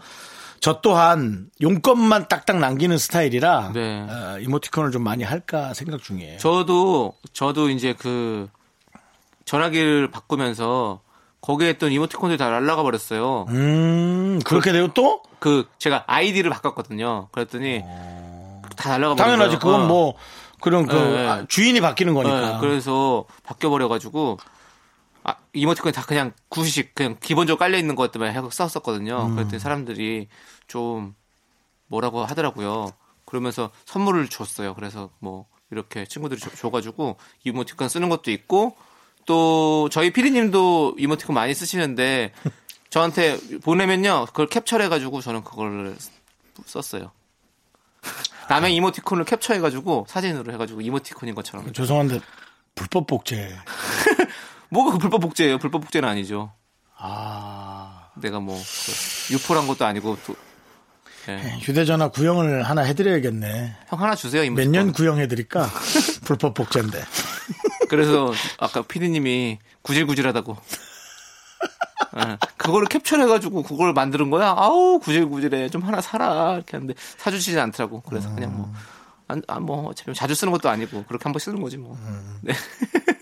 [0.61, 4.01] 저 또한 용건만 딱딱 남기는 스타일이라 네.
[4.09, 6.38] 어, 이모티콘을 좀 많이 할까 생각 중이에요.
[6.38, 8.49] 저도 저도 이제 그
[9.45, 11.01] 전화기를 바꾸면서
[11.40, 13.47] 거기에 있던 이모티콘들이 다 날라가 버렸어요.
[13.51, 15.23] 음, 그렇게 돼요 또?
[15.38, 17.29] 그 제가 아이디를 바꿨거든요.
[17.31, 17.83] 그랬더니
[18.77, 19.37] 다 날라가 버렸어요.
[19.37, 19.57] 당연하지.
[19.59, 19.87] 그건 어.
[19.87, 20.14] 뭐
[20.61, 21.29] 그런 그 네, 네.
[21.29, 22.53] 아, 주인이 바뀌는 거니까.
[22.53, 24.38] 네, 그래서 바뀌어 버려 가지고
[25.26, 29.26] 아, 이모티콘이 다 그냥 구식 그냥 기본적으로 깔려 있는 것들만 해서 썼었거든요.
[29.26, 29.34] 음.
[29.34, 30.28] 그랬더니 사람들이
[30.68, 31.16] 좀
[31.88, 32.92] 뭐라고 하더라고요.
[33.24, 34.74] 그러면서 선물을 줬어요.
[34.74, 38.76] 그래서 뭐 이렇게 친구들이 줘, 줘가지고 이모티콘 쓰는 것도 있고
[39.24, 42.32] 또 저희 피디님도 이모티콘 많이 쓰시는데
[42.88, 45.96] 저한테 보내면요 그걸 캡처해가지고 저는 그걸
[46.66, 47.10] 썼어요.
[48.48, 52.20] 남의 이모티콘을 캡처해가지고 사진으로 해가지고 이모티콘인 것처럼 죄송한데
[52.76, 53.56] 불법 복제.
[54.70, 55.59] 뭐가 그 불법 복제예요?
[55.59, 56.52] 불법 복제는 아니죠.
[56.98, 58.09] 아.
[58.16, 60.35] 내가 뭐 그, 유포란 것도 아니고 또,
[61.29, 61.59] 예.
[61.61, 63.76] 휴대전화 구형을 하나 해드려야겠네.
[63.88, 64.48] 형 하나 주세요.
[64.52, 64.68] 몇.
[64.68, 65.68] 년 구형해드릴까?
[66.24, 67.02] 불법 복제인데.
[67.88, 70.57] 그래서 아까 피디님이 구질구질하다고.
[72.18, 72.38] 예.
[72.57, 74.55] 그거를 캡처해가지고 그걸 만드는 거야.
[74.57, 75.68] 아우 구질구질해.
[75.68, 78.00] 좀 하나 사라 이렇게 하는데 사주시지 않더라고.
[78.02, 78.72] 그래서 그냥 뭐.
[79.29, 81.98] 안, 아, 뭐, 어차피 자주 쓰는 것도 아니고, 그렇게 한 번 쓰는 거지, 뭐.
[82.42, 82.52] 네.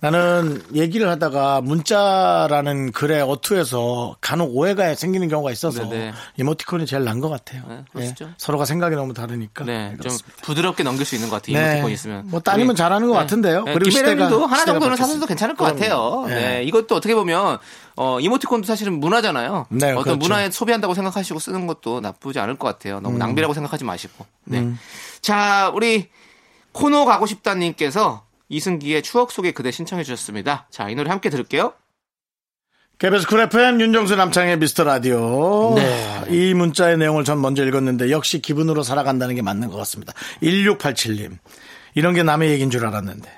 [0.00, 6.12] 나는 얘기를 하다가 문자라는 글의 어투에서 간혹 오해가 생기는 경우가 있어서 네네.
[6.36, 7.62] 이모티콘이 제일 나은 것 같아요.
[7.94, 8.04] 네.
[8.04, 9.64] 예, 서로가 생각이 너무 다르니까.
[9.64, 9.96] 네.
[10.02, 10.16] 좀.
[10.42, 11.56] 부드럽게 넘길 수 있는 것 같아요.
[11.58, 11.64] 네.
[11.70, 12.28] 이모티콘 있으면.
[12.28, 13.64] 뭐 따님은 우리- 잘하는 것 같은데요.
[13.64, 15.26] 네, 그리고 시대가- 하나 정도는 사셔도.
[15.26, 15.78] 괜찮을 것 그럼요.
[15.80, 16.24] 같아요.
[16.28, 16.34] 네.
[16.58, 16.62] 네.
[16.64, 17.58] 이것도 어떻게 보면
[17.96, 19.66] 어, 이모티콘도 사실은 문화잖아요.
[19.70, 20.18] 네, 어떤 그렇죠.
[20.18, 22.98] 문화에 소비한다고 생각하시고 쓰는 것도 나쁘지 않을 것 같아요.
[22.98, 23.02] 음.
[23.02, 24.26] 너무 낭비라고 생각하지 마시고.
[24.44, 24.70] 네.
[25.22, 26.08] 자, 우리
[26.72, 30.68] 코노 가고 싶다님께서 이승기의 추억 속의 그대 신청해 주셨습니다.
[30.70, 31.72] 자, 이 노래 함께 들을게요.
[32.98, 35.74] KBS Cool FM 윤정수 남창희의 미스터 라디오.
[35.76, 36.24] 네.
[36.30, 40.14] 이 문자의 내용을 전 먼저 읽었는데 역시 기분으로 살아간다는 게 맞는 것 같습니다.
[40.42, 41.36] 1687님.
[41.94, 43.28] 이런 게 남의 얘기인 줄 알았는데.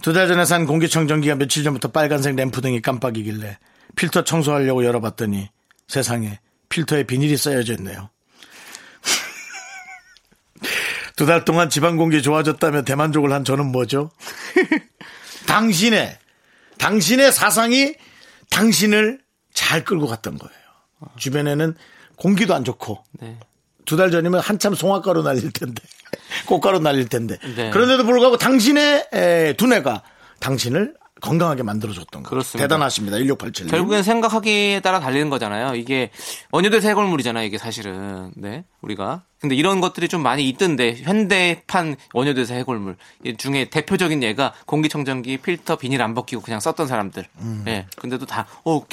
[0.00, 3.58] 두 달 전에 산 공기청정기가 며칠 전부터 빨간색 램프등이 깜빡이길래
[3.96, 5.48] 필터 청소하려고 열어봤더니
[5.86, 8.08] 세상에 필터에 비닐이 쌓여져 있네요.
[11.16, 14.10] 두 달 동안 집안 공기 좋아졌다며 대만족을 한 저는 뭐죠?
[15.46, 16.18] 당신의
[16.78, 17.94] 당신의 사상이
[18.50, 19.20] 당신을
[19.54, 20.54] 잘 끌고 갔던 거예요.
[21.18, 21.74] 주변에는
[22.16, 23.38] 공기도 안 좋고 네.
[23.84, 25.82] 두달 전이면 한참 송화가루 날릴 텐데
[26.46, 27.70] 꽃가루 날릴 텐데 네.
[27.70, 30.02] 그런데도 불구하고 당신의 에, 두뇌가
[30.40, 32.64] 당신을 건강하게 만들어줬던 거 그렇습니다.
[32.64, 33.16] 대단하십니다.
[33.16, 33.70] 1687.
[33.70, 35.76] 결국엔 생각하기에 따라 달리는 거잖아요.
[35.76, 36.10] 이게
[36.50, 37.46] 원효대 해골물이잖아요.
[37.46, 43.70] 이게 사실은 네 우리가 근데 이런 것들이 좀 많이 있던데 현대판 원효대사 해골물 이 중에
[43.70, 47.26] 대표적인 예가 공기청정기 필터 비닐 안 벗기고 그냥 썼던 사람들.
[47.38, 47.64] 음.
[47.68, 47.86] 예.
[47.96, 48.84] 근데도 다어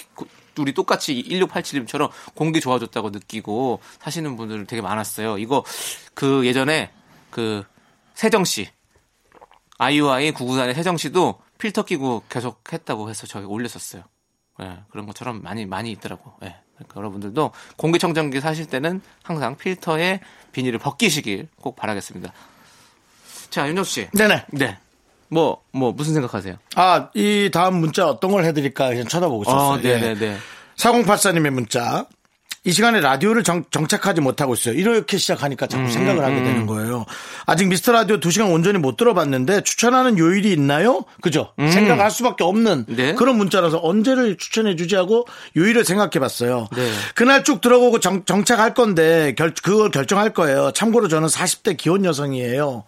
[0.57, 5.39] 우리 똑같이 1687님처럼 공기 좋아졌다고 느끼고 사시는 분들 되게 많았어요.
[5.39, 5.63] 이거
[6.13, 6.91] 그 예전에
[7.31, 7.63] 그
[8.13, 8.67] 세정 씨
[9.77, 14.03] 아이오아이 구구단의 세정 씨도 필터 끼고 계속 했다고 해서 저희 올렸었어요.
[14.61, 16.33] 예, 그런 것처럼 많이 많이 있더라고.
[16.43, 16.55] 예.
[16.75, 22.33] 그러니까 여러분들도 공기청정기 사실 때는 항상 필터에 비닐을 벗기시길 꼭 바라겠습니다.
[23.49, 24.07] 자, 윤정수 씨.
[24.11, 24.45] 네네.
[24.51, 24.77] 네.
[25.27, 26.55] 뭐, 뭐, 무슨 생각하세요?
[26.75, 29.59] 아, 이 다음 문자 어떤 걸 해드릴까 그냥 쳐다보고 있었어요.
[29.59, 30.37] 어, 네네네.
[30.75, 32.07] 4084님의 문자.
[32.65, 34.75] 이 시간에 라디오를 정, 정착하지 못하고 있어요.
[34.75, 37.05] 이렇게 시작하니까 자꾸 음, 생각을 하게 되는 거예요.
[37.45, 41.05] 아직 미스터 라디오 2시간 온전히 못 들어봤는데 추천하는 요일이 있나요?
[41.21, 41.53] 그죠?
[41.57, 42.95] 생각할 수밖에 없는 음.
[42.95, 43.13] 네.
[43.15, 46.67] 그런 문자라서 언제를 추천해 주지 하고 요일을 생각해 봤어요.
[46.75, 46.91] 네.
[47.15, 50.71] 그날 쭉 들어보고 정, 정착할 건데 결, 그걸 결정할 거예요.
[50.71, 52.83] 참고로 저는 40대 기혼 여성이에요.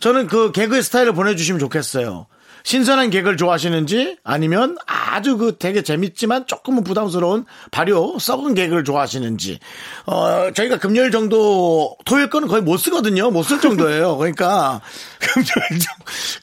[0.00, 2.26] 저는 그 개그의 스타일을 보내주시면 좋겠어요.
[2.64, 9.58] 신선한 개그를 좋아하시는지 아니면 아주 그 되게 재밌지만 조금은 부담스러운 발효 썩은 개그를 좋아하시는지
[10.06, 14.80] 어 저희가 금요일 정도 토요일 거는 거의 못 쓰거든요 못 쓸 정도예요 그러니까
[15.18, 15.94] 금요일 정-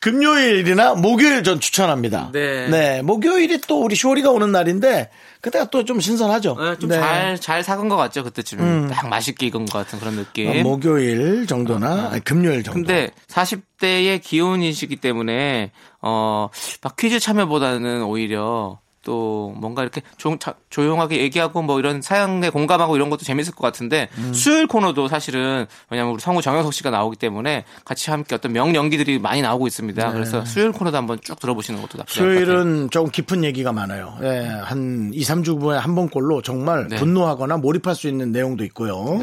[0.02, 3.02] 금요일이나 목요일 전 추천합니다 네.
[3.02, 5.10] 목요일이 또 우리 쇼리가 오는 날인데
[5.42, 7.00] 그때가 또 좀 신선하죠 네, 좀 네.
[7.00, 8.90] 잘, 잘 사간 것 같죠, 그때쯤.
[8.90, 10.50] 딱 맛있게 익은 것 같은 그런 느낌.
[10.50, 16.50] 어, 목요일 정도나 아니, 금요일 정도 근데 40 대의 기혼이시기 때문에 어,
[16.84, 22.98] 막 퀴즈 참여보다는 오히려 또 뭔가 이렇게 조, 자- 조용하게 얘기하고 뭐 이런 사연에 공감하고
[22.98, 24.34] 이런 것도 재밌을 것 같은데 음.
[24.34, 29.42] 수요일 코너도 사실은 왜냐면 우리 성우 정영석 씨가 나오기 때문에 같이 함께 어떤 명연기들이 많이
[29.42, 30.12] 나오고 있습니다.
[30.12, 32.46] 그래서 수요일 코너도 한번 쭉 들어보시는 것도 나쁘지 않을 것 같아요.
[32.50, 32.52] 네.
[32.66, 34.18] 수요일은 조금 깊은 얘기가 많아요.
[34.24, 36.98] 예, 한 2, 3주 후에 한 번꼴로 정말 네.
[36.98, 39.20] 분노하거나 몰입할 수 있는 내용도 있고요.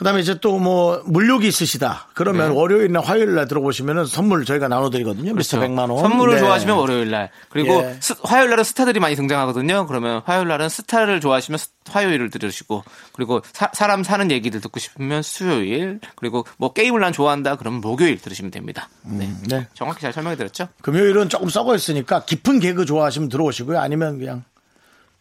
[0.00, 0.02] 네.
[0.02, 2.08] 그다음에 이제 또 뭐 물욕이 있으시다.
[2.14, 2.54] 그러면 네.
[2.58, 5.32] 월요일이나 화요일 날 들어보시면은 선물 저희가 나눠드리거든요.
[5.34, 5.88] 미스터 100만 원.
[5.88, 6.02] 그렇죠.
[6.08, 6.40] 선물을 네.
[6.40, 7.30] 좋아하시면 월요일 날.
[7.50, 7.96] 그리고 예.
[8.00, 9.86] 스- 화요일 날은 스타들이 많이 등장하거든요.
[9.86, 15.22] 그러면 화요일 날은 스타를 좋아하시면 스- 화요일을 들으시고 그리고 사, 람 사는 얘기들 듣고 싶으면
[15.22, 18.88] 수요일 그리고 뭐 게임을 난 좋아한다 그러면 목요일 들으시면 됩니다.
[19.02, 19.30] 네.
[19.48, 19.66] 네.
[19.74, 20.68] 정확히 잘 설명해 드렸죠?
[20.82, 23.78] 금요일은 조금 썩어 있으니까 깊은 개그 좋아하시면 들어오시고요.
[23.78, 24.44] 아니면 그냥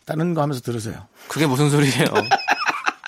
[0.05, 0.95] 다른 거 하면서 들으세요.
[1.27, 2.05] 그게 무슨 소리예요?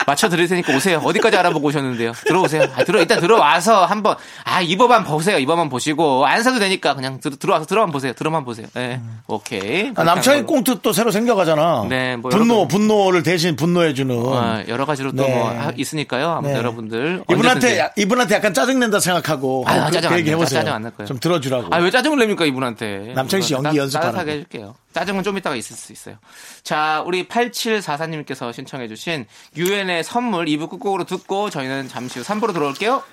[0.07, 1.01] 맞춰 드릴 테니까 오세요.
[1.03, 2.13] 어디까지 알아보고 오셨는데요?
[2.25, 2.63] 들어오세요.
[2.75, 5.37] 아, 들어 일단 들어와서 한번 아 이번만 보세요.
[5.37, 8.13] 이번만 보시고 안 사도 되니까 그냥 들, 들어 와서 들어만 보세요.
[8.13, 8.67] 들어만 보세요.
[8.73, 8.99] 네.
[9.27, 9.91] 오케이.
[9.95, 11.85] 아, 남창희 꽁트 또 새로 생겨가잖아.
[11.89, 14.15] 네, 뭐 분노, 분노를 대신 분노해주는.
[14.17, 15.35] 어, 여러 가지로 또 네.
[15.35, 16.29] 뭐 하- 있으니까요.
[16.31, 16.57] 아무튼 네.
[16.57, 17.79] 여러분들 이분한테, 언제든지.
[17.79, 19.63] 야- 이분한테 약간 짜증 낸다 생각하고.
[19.67, 20.29] 아, 그, 짜증 그안 얘기.
[20.31, 20.59] 해보세요.
[20.61, 21.07] 짜증 안 날 거예요.
[21.07, 21.67] 좀 들어주라고.
[21.71, 23.13] 아, 왜 짜증을 냅니까, 이분한테?
[23.15, 24.29] 남창희 씨 연기 따- 연습하라고.
[24.29, 24.75] 해줄게요.
[24.93, 26.17] 짜증은 좀 이따가 있을 수 있어요.
[26.63, 29.25] 자, 우리 8744님께서 신청해주신
[29.55, 33.03] 유엔의 선물 2부 끝곡으로 듣고 저희는 잠시 후 3부로 들어올게요.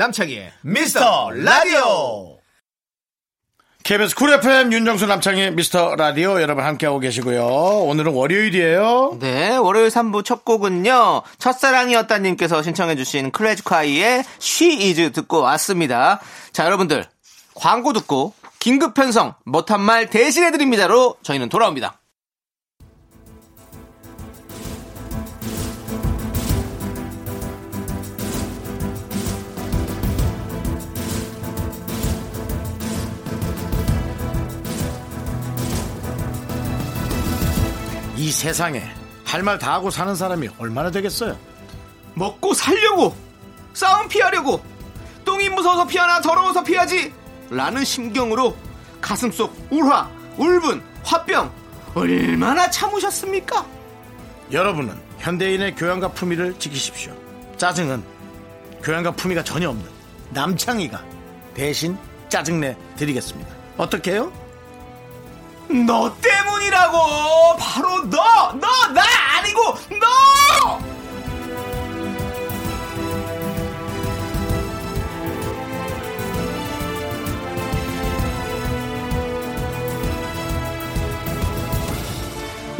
[0.00, 2.38] 남창희의 미스터 라디오.
[3.82, 7.44] KBS Cool FM 윤정수 남창희의 미스터 라디오 여러분 함께하고 계시고요.
[7.44, 9.18] 오늘은 월요일이에요.
[9.20, 11.22] 네, 월요일 3부 첫 곡은요.
[11.36, 16.20] 첫사랑이었다님께서 신청해주신 클래지콰이의 She Is 듣고 왔습니다.
[16.52, 17.04] 자, 여러분들.
[17.54, 21.99] 광고 듣고 긴급 편성 못한 말 대신해드립니다로 저희는 돌아옵니다.
[38.30, 38.80] 이 세상에
[39.24, 41.36] 할 말 다 하고 사는 사람이 얼마나 되겠어요?
[42.14, 43.16] 먹고 살려고
[43.74, 44.62] 싸움 피하려고
[45.24, 47.12] 똥이 무서워서 피하나 더러워서 피하지
[47.50, 48.56] 라는 심경으로
[49.00, 51.52] 가슴속 울화 울분 화병
[51.96, 53.66] 얼마나 참으셨습니까?
[54.52, 57.12] 여러분은 현대인의 교양과 품위를 지키십시오.
[57.56, 58.00] 짜증은
[58.84, 59.84] 교양과 품위가 전혀 없는
[60.30, 61.02] 남창희가
[61.54, 63.50] 대신 짜증내 드리겠습니다.
[63.76, 64.32] 어떻게 해요?
[65.70, 67.56] 너 때문이라고!
[67.58, 68.52] 바로 너!
[68.54, 68.68] 너!
[68.92, 69.02] 나
[69.38, 69.62] 아니고
[70.00, 70.89] 너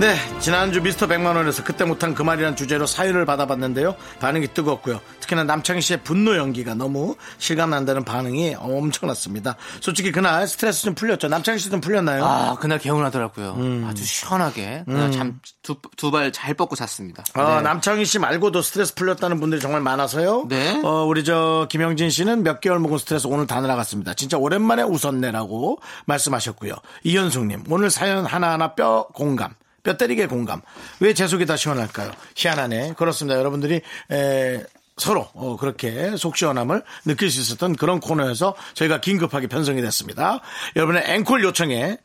[0.00, 3.96] 네, 지난주 미스터 100만원에서 그때 못한 그 말이란 주제로 사연을 받아봤는데요.
[4.18, 4.98] 반응이 뜨겁고요.
[5.20, 9.56] 특히나 남창희 씨의 분노 연기가 너무 실감난다는 반응이 엄청났습니다.
[9.82, 11.28] 솔직히 그날 스트레스 좀 풀렸죠.
[11.28, 12.24] 남창희 씨 좀 풀렸나요?
[12.24, 13.84] 아, 그날 개운하더라고요.
[13.86, 14.84] 아주 시원하게.
[14.86, 17.22] 그날 잠두 발 잘 뻗고 잤습니다.
[17.34, 17.60] 어, 네.
[17.60, 20.46] 남창희 씨 말고도 스트레스 풀렸다는 분들이 정말 많아서요.
[20.48, 20.80] 네.
[20.82, 24.14] 어, 우리 저 김영진 씨는 몇 개월 먹은 스트레스 오늘 다 날아갔습니다.
[24.14, 26.74] 진짜 오랜만에 웃었네라고 말씀하셨고요.
[27.04, 29.52] 이현숙님 오늘 사연 하나하나 뼈 공감.
[29.82, 30.60] 뼈 때리게 공감.
[31.00, 32.12] 왜 제 속이 다 시원할까요?
[32.36, 32.94] 희한하네.
[32.96, 33.38] 그렇습니다.
[33.38, 34.64] 여러분들이 에,
[34.96, 40.40] 서로 어, 그렇게 속 시원함을 느낄 수 있었던 그런 코너에서 저희가 긴급하게 편성이 됐습니다.
[40.76, 41.96] 여러분의 앵콜 요청에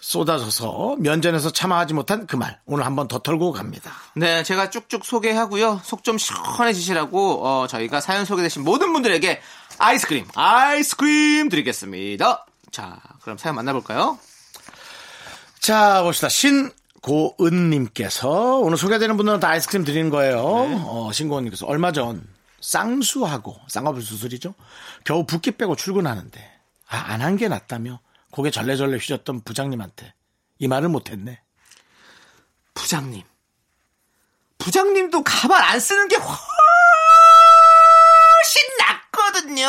[0.00, 3.92] 쏟아져서 면전에서 참아하지 못한 그 말 오늘 한번 더 털고 갑니다.
[4.16, 5.80] 네, 제가 쭉쭉 소개하고요.
[5.84, 9.40] 속 좀 시원해지시라고 어, 저희가 사연 소개되신 모든 분들에게
[9.78, 12.46] 아이스크림, 아이스크림 드리겠습니다.
[12.72, 14.18] 자, 그럼 사연 만나볼까요?
[15.60, 16.28] 자, 봅시다.
[16.28, 16.70] 신
[17.02, 20.38] 고은님께서 오늘 소개되는 분들은 다 아이스크림 드리는 거예요.
[20.38, 22.26] 어, 신고은님께서 얼마 전
[22.60, 24.54] 쌍수하고 쌍꺼풀 수술이죠.
[25.04, 26.40] 겨우 붓기 빼고 출근하는데
[26.88, 30.12] 아, 안 한 게 낫다며 고개 절레절레 휘졌던 부장님한테
[30.58, 31.40] 이 말을 못했네.
[32.74, 33.22] 부장님.
[34.58, 36.36] 부장님도 가발 안 쓰는 게 훨씬
[38.78, 39.68] 낫거든요.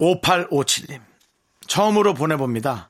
[0.00, 1.00] 5857님.
[1.66, 2.89] 처음으로 보내봅니다.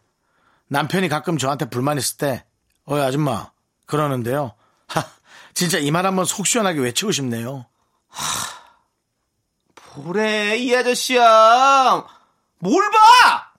[0.70, 2.44] 남편이 가끔 저한테 불만 있을 때,
[2.86, 3.50] 어이, 아줌마.
[3.86, 4.54] 그러는데요.
[4.86, 5.04] 하,
[5.52, 7.66] 진짜 이 말 한번 속 시원하게 외치고 싶네요.
[9.74, 12.06] 보래 이 아저씨야.
[12.60, 13.52] 뭘 봐?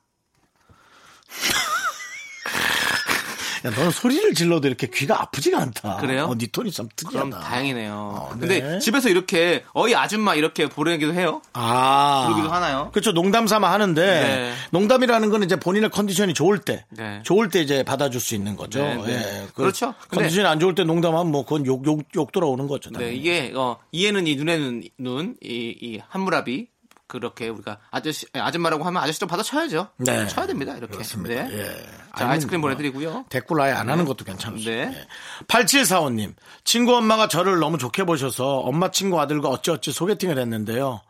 [3.66, 5.98] 야, 너는 소리를 질러도 이렇게 귀가 아프지가 않다.
[5.98, 6.26] 그래요?
[6.26, 7.30] 어, 네 톤이 좀 특이하다.
[7.30, 8.30] 그럼 다행이네요.
[8.34, 8.40] 네.
[8.40, 11.42] 근데 집에서 이렇게 어이 아줌마 이렇게 보내기도 해요.
[11.54, 12.26] 아.
[12.28, 12.90] 그러기도 하나요?
[12.92, 13.12] 그렇죠.
[13.12, 14.54] 농담 삼아 하는데 네.
[14.72, 17.22] 농담이라는 건 이제 본인의 컨디션이 좋을 때, 네.
[17.24, 18.80] 좋을 때 이제 받아줄 수 있는 거죠.
[18.80, 19.14] 네, 네.
[19.14, 19.48] 예.
[19.48, 19.94] 그 그렇죠.
[20.10, 22.90] 컨디션이 안 좋을 때 농담하면 뭐 그건 욕, 욕, 욕 돌아오는 거죠.
[22.92, 23.18] 네, 당연히.
[23.18, 26.68] 이게 어, 이에는 이 눈에는 눈, 이, 이 한무라비
[27.12, 29.90] 그렇게 우리가 아저씨 아줌마라고 하면 아저씨 좀 받아 쳐야죠.
[29.98, 30.28] 네.
[30.28, 30.78] 쳐야 됩니다.
[30.78, 30.94] 이렇게.
[30.94, 31.44] 그렇습니다.
[31.44, 31.60] 네.
[31.60, 31.86] 예.
[32.18, 33.26] 자, 아이스크림 뭐 보내드리고요.
[33.28, 34.72] 댓글 아예 안 하는 것도 괜찮습니다.
[34.72, 34.78] 네.
[34.98, 35.08] 예.
[35.48, 41.02] 8745님, 친구 엄마가 저를 너무 좋게 보셔서 엄마 친구 아들과 어찌어찌 소개팅을 했는데요.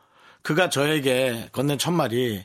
[0.41, 2.43] 그가 저에게 건넨 첫 말이,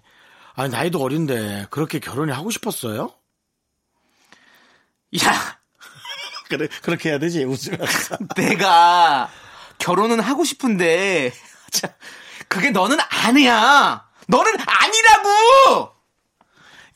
[0.54, 3.10] 아니, 나이도 어린데 그렇게 결혼이 하고 싶었어요?
[5.24, 5.58] 야,
[6.50, 8.18] 그래, 그렇게 해야 되지, 웃으면서.
[8.36, 9.30] 내가
[9.78, 11.32] 결혼은 하고 싶은데
[11.72, 11.94] 자,
[12.56, 14.04] 그게 너는 아니야.
[14.28, 15.90] 너는 아니라고.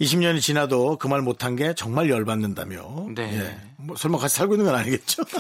[0.01, 3.07] 20년이 지나도 그 말 못한 게 정말 열받는다며.
[3.15, 3.39] 네.
[3.39, 3.61] 예.
[3.77, 5.23] 뭐 설마 같이 살고 있는 건 아니겠죠?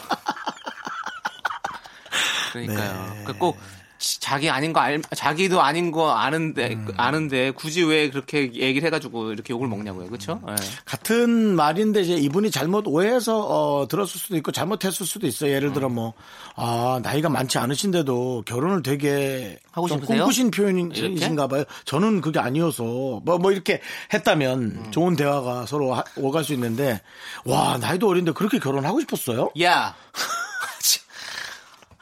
[2.53, 3.15] 그러니까요.
[3.17, 3.25] 네.
[3.25, 3.59] 그꼭
[4.01, 6.89] 자기 아닌 거 알, 자기도 아닌 거 아는데 음.
[6.97, 10.41] 아는데 굳이 왜 그렇게 얘기를 해가지고 이렇게 욕을 먹냐고요, 그렇죠?
[10.87, 15.53] 같은 말인데 이제 이분이 잘못 오해해서 어, 들었을 수도 있고 잘못했을 수도 있어 요.
[15.53, 16.15] 예를 들어 뭐
[16.57, 20.19] 아, 나이가 많지 않으신데도 결혼을 되게 하고 좀 싶으세요?
[20.21, 20.63] 꿈꾸신 이렇게?
[20.63, 21.65] 표현이신가 봐요.
[21.85, 22.83] 저는 그게 아니어서
[23.25, 23.81] 뭐뭐 이렇게
[24.15, 24.91] 했다면 음.
[24.93, 27.03] 좋은 대화가 서로 하- 오갈 수 있는데
[27.45, 29.51] 와, 나이도 어린데 그렇게 결혼하고 싶었어요?
[29.61, 29.95] 야, 아니,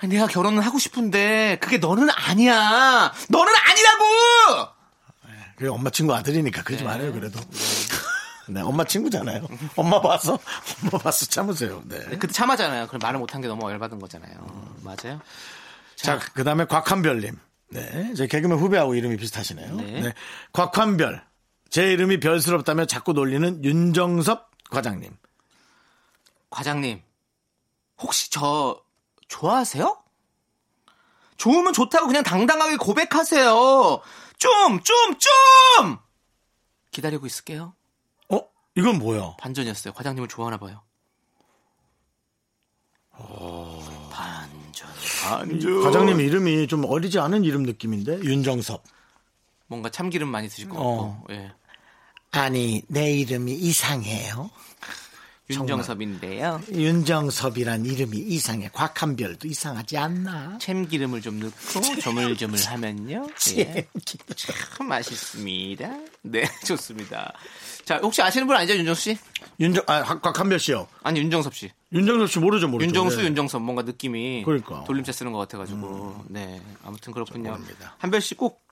[0.06, 3.12] 내가 결혼을 하고 싶은데 그게 너는 아니야.
[3.28, 4.72] 너는 아니라고.
[5.56, 6.88] 그게 엄마 친구 아들이니까 그러지 네.
[6.88, 7.40] 말아요, 그래도.
[8.48, 9.44] 네, 엄마 친구잖아요.
[9.74, 10.38] 엄마 봐서,
[10.82, 11.82] 엄마 봐서 참으세요.
[11.86, 11.98] 네.
[12.16, 12.86] 그때 참았잖아요.
[12.86, 14.74] 그럼 말을 못한 게 너무 열받은 거잖아요.
[14.82, 15.20] 맞아요.
[15.96, 17.36] 자, 그 다음에 곽한별님.
[17.70, 18.14] 네.
[18.14, 19.74] 제 개그맨 후배하고 이름이 비슷하시네요.
[19.76, 20.00] 네.
[20.00, 20.14] 네.
[20.52, 21.24] 곽한별.
[21.70, 25.10] 제 이름이 별스럽다며 자꾸 놀리는 윤정섭 과장님.
[26.50, 27.02] 과장님,
[28.00, 28.80] 혹시 저
[29.28, 30.02] 좋아하세요?
[31.36, 34.00] 좋으면 좋다고 그냥 당당하게 고백하세요.
[34.38, 35.98] 좀, 좀, 좀!
[36.90, 37.74] 기다리고 있을게요.
[38.30, 38.40] 어?
[38.74, 39.36] 이건 뭐야?
[39.38, 39.94] 반전이었어요.
[39.94, 40.82] 과장님을 좋아하나 봐요.
[44.10, 44.88] 반전.
[45.22, 45.82] 반전.
[45.82, 48.20] 과장님 이름이 좀 어리지 않은 이름 느낌인데?
[48.20, 48.82] 윤정섭.
[49.66, 50.90] 뭔가 참기름 많이 드실 것 같고.
[50.90, 51.24] 어.
[51.30, 51.52] 예.
[52.30, 54.50] 아니, 내 이름이 이상해요.
[55.50, 56.60] 윤정섭인데요.
[56.70, 58.68] 윤정섭이란 이름이 이상해.
[58.72, 60.58] 곽한별도 이상하지 않나?
[60.60, 63.26] 참기름을 좀 넣고 조물조물 하면요.
[63.56, 63.88] 예.
[64.76, 65.90] 참 맛있습니다.
[66.22, 67.32] 네, 좋습니다.
[67.84, 69.18] 자, 혹시 아시는 분 아니죠, 윤정수 씨?
[69.58, 70.86] 윤정, 아, 곽- 곽한별 씨요.
[71.02, 71.70] 아니, 윤정섭 씨.
[71.92, 72.86] 윤정섭 씨 모르죠, 모르죠.
[72.86, 73.24] 윤정수, 네.
[73.28, 74.84] 윤정섭 뭔가 느낌이 그러니까.
[74.84, 77.58] 돌림체 쓰는 것 같아가지고 네 아무튼 그렇군요.
[77.96, 78.67] 한별 씨 꼭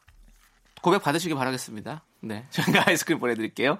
[0.86, 2.04] 고백 받으시기 바라겠습니다.
[2.20, 3.78] 네 저희가 아이스크림 보내드릴게요.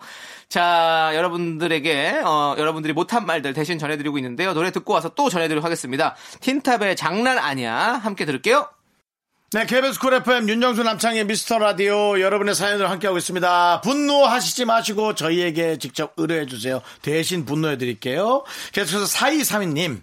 [0.49, 4.55] 자 여러분들에게 어, 여러분들이 못한 말들 대신 전해드리고 있는데요.
[4.55, 6.17] 노래 듣고 와서 또 전해드리도록 하겠습니다.
[6.41, 8.69] 틴탑의 장난 아니야 함께 들을게요.
[9.53, 13.83] 네, KBS Cool FM 윤정수 남창희의 미스터 라디오 여러분의 사연을 함께하고 있습니다.
[13.83, 16.83] 분노하시지 마시고 저희에게 직접 의뢰해 주세요.
[17.03, 18.43] 대신 분노해 드릴게요.
[18.73, 20.03] 계속해서 4232님.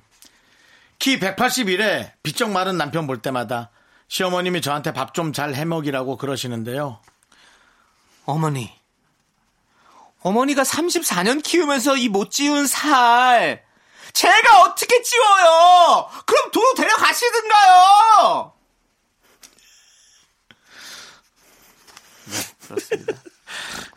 [0.99, 3.71] 키 181에 비쩍 마른 남편 볼 때마다
[4.17, 6.99] 시어머님이 저한테 밥 좀 잘 해먹이라고 그러시는데요.
[8.25, 8.71] 어머니
[10.21, 13.63] 어머니가 34년 키우면서 이 못 지운 살
[14.13, 16.07] 제가 어떻게 지워요?
[16.27, 18.53] 그럼 도로 데려가시든가요.
[22.27, 23.13] 네, 그렇습니다.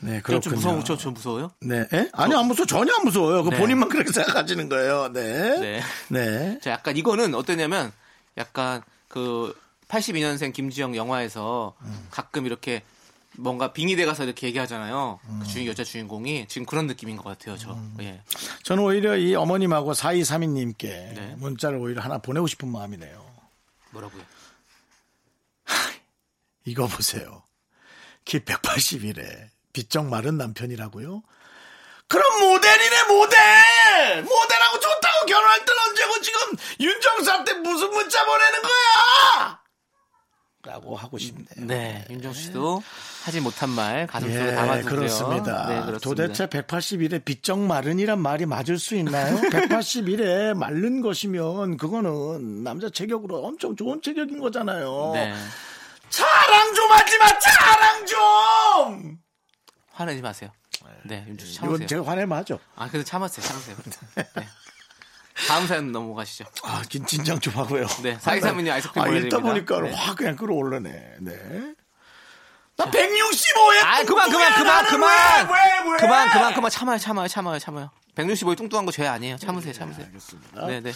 [0.01, 0.41] 네, 좀, 그렇군요.
[0.41, 1.51] 좀 무서워, 저, 저 무서워요?
[1.61, 2.09] 네, 에?
[2.15, 3.45] 아니 안 무서워, 전혀 안 무서워요.
[3.45, 3.59] 그 네.
[3.59, 5.13] 본인만 그렇게 생각하시는 거예요.
[5.13, 5.83] 네, 네.
[6.09, 6.59] 네.
[6.63, 7.93] 자, 약간 이거는 어떠냐면
[8.39, 9.55] 약간 그
[9.89, 11.75] 82년생 김지영 영화에서
[12.11, 12.83] 가끔 이렇게
[13.39, 15.21] 뭔가 빙의대 가서 이렇게 얘기하잖아요.
[15.41, 17.57] 그 주인 여자 주인공이 지금 그런 느낌인 것 같아요.
[17.59, 17.79] 저.
[18.01, 18.23] 예.
[18.63, 21.35] 저는 오히려 이 어머님하고 4232님께 네.
[21.39, 23.25] 문자를 오히려 하나 보내고 싶은 마음이네요.
[23.91, 24.23] 뭐라고요?
[26.65, 27.43] 이거 보세요.
[28.25, 31.23] 키 181에 비쩍 마른 남편이라고요?
[32.09, 34.23] 그럼 모델이네 모델!
[34.23, 36.41] 모델하고 좋다고 결혼할 땐 언제고 지금
[36.81, 39.61] 윤정수 한테 무슨 문자 보내는 거야!
[40.67, 41.47] 라고 하고 싶네요.
[41.59, 42.83] 네, 윤정수 씨도
[43.25, 44.97] 하지 못한 말 가슴 속에 예, 담아두고요.
[44.97, 45.67] 그렇습니다.
[45.69, 45.99] 네, 그렇습니다.
[46.01, 49.37] 도대체 181에 비쩍 마른이란 말이 맞을 수 있나요?
[49.51, 55.13] 181에 마른 것이면 그거는 남자 체격으로 엄청 좋은 체격인 거잖아요.
[55.15, 55.33] 네.
[56.11, 59.19] 자랑 좀 하지 마, 자랑 좀!
[59.93, 60.51] 화내지 마세요.
[61.05, 61.87] 네, 윤정수 씨 이건 참으세요.
[61.87, 62.59] 제가 화내면 하죠.
[62.75, 63.47] 아, 그래도 참았어요.
[63.47, 63.77] 참으세요.
[64.35, 64.49] 네.
[65.49, 66.45] 다음 사연 넘어가시죠.
[66.65, 67.87] 아, 긴- 진정 좀 하고요.
[68.03, 69.39] 네, 사이사민이 아이스크림 아, 읽다.
[69.39, 69.93] 보니까 네.
[69.93, 71.17] 확 그냥 끌어올르네.
[71.21, 71.33] 네.
[72.79, 75.47] 나 165에 아, 그만, 그만, 그만, 그만!
[75.49, 75.97] 왜, 왜?
[75.99, 76.71] 그만, 그만, 그만.
[76.71, 77.91] 참아요, 참아요, 참아요, 참아요.
[78.15, 79.37] 165이 뚱뚱한 거 죄 아니에요.
[79.39, 80.07] 참으세요, 참으세요.
[80.07, 80.67] 알겠습니다.
[80.67, 80.93] 네, 네.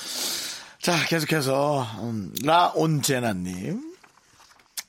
[0.80, 3.95] 자, 계속해서 음, 라온제나 님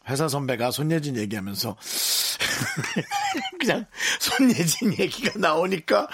[0.10, 1.76] 회사 선배가 손예진 얘기하면서
[3.60, 3.86] 그냥
[4.20, 6.08] 손예진 얘기가 나오니까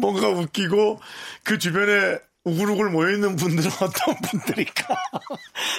[0.00, 1.00] 뭔가 웃기고
[1.44, 2.18] 그 주변에
[2.48, 4.94] 우글우글 모여있는 분들은 어떤 분들일까?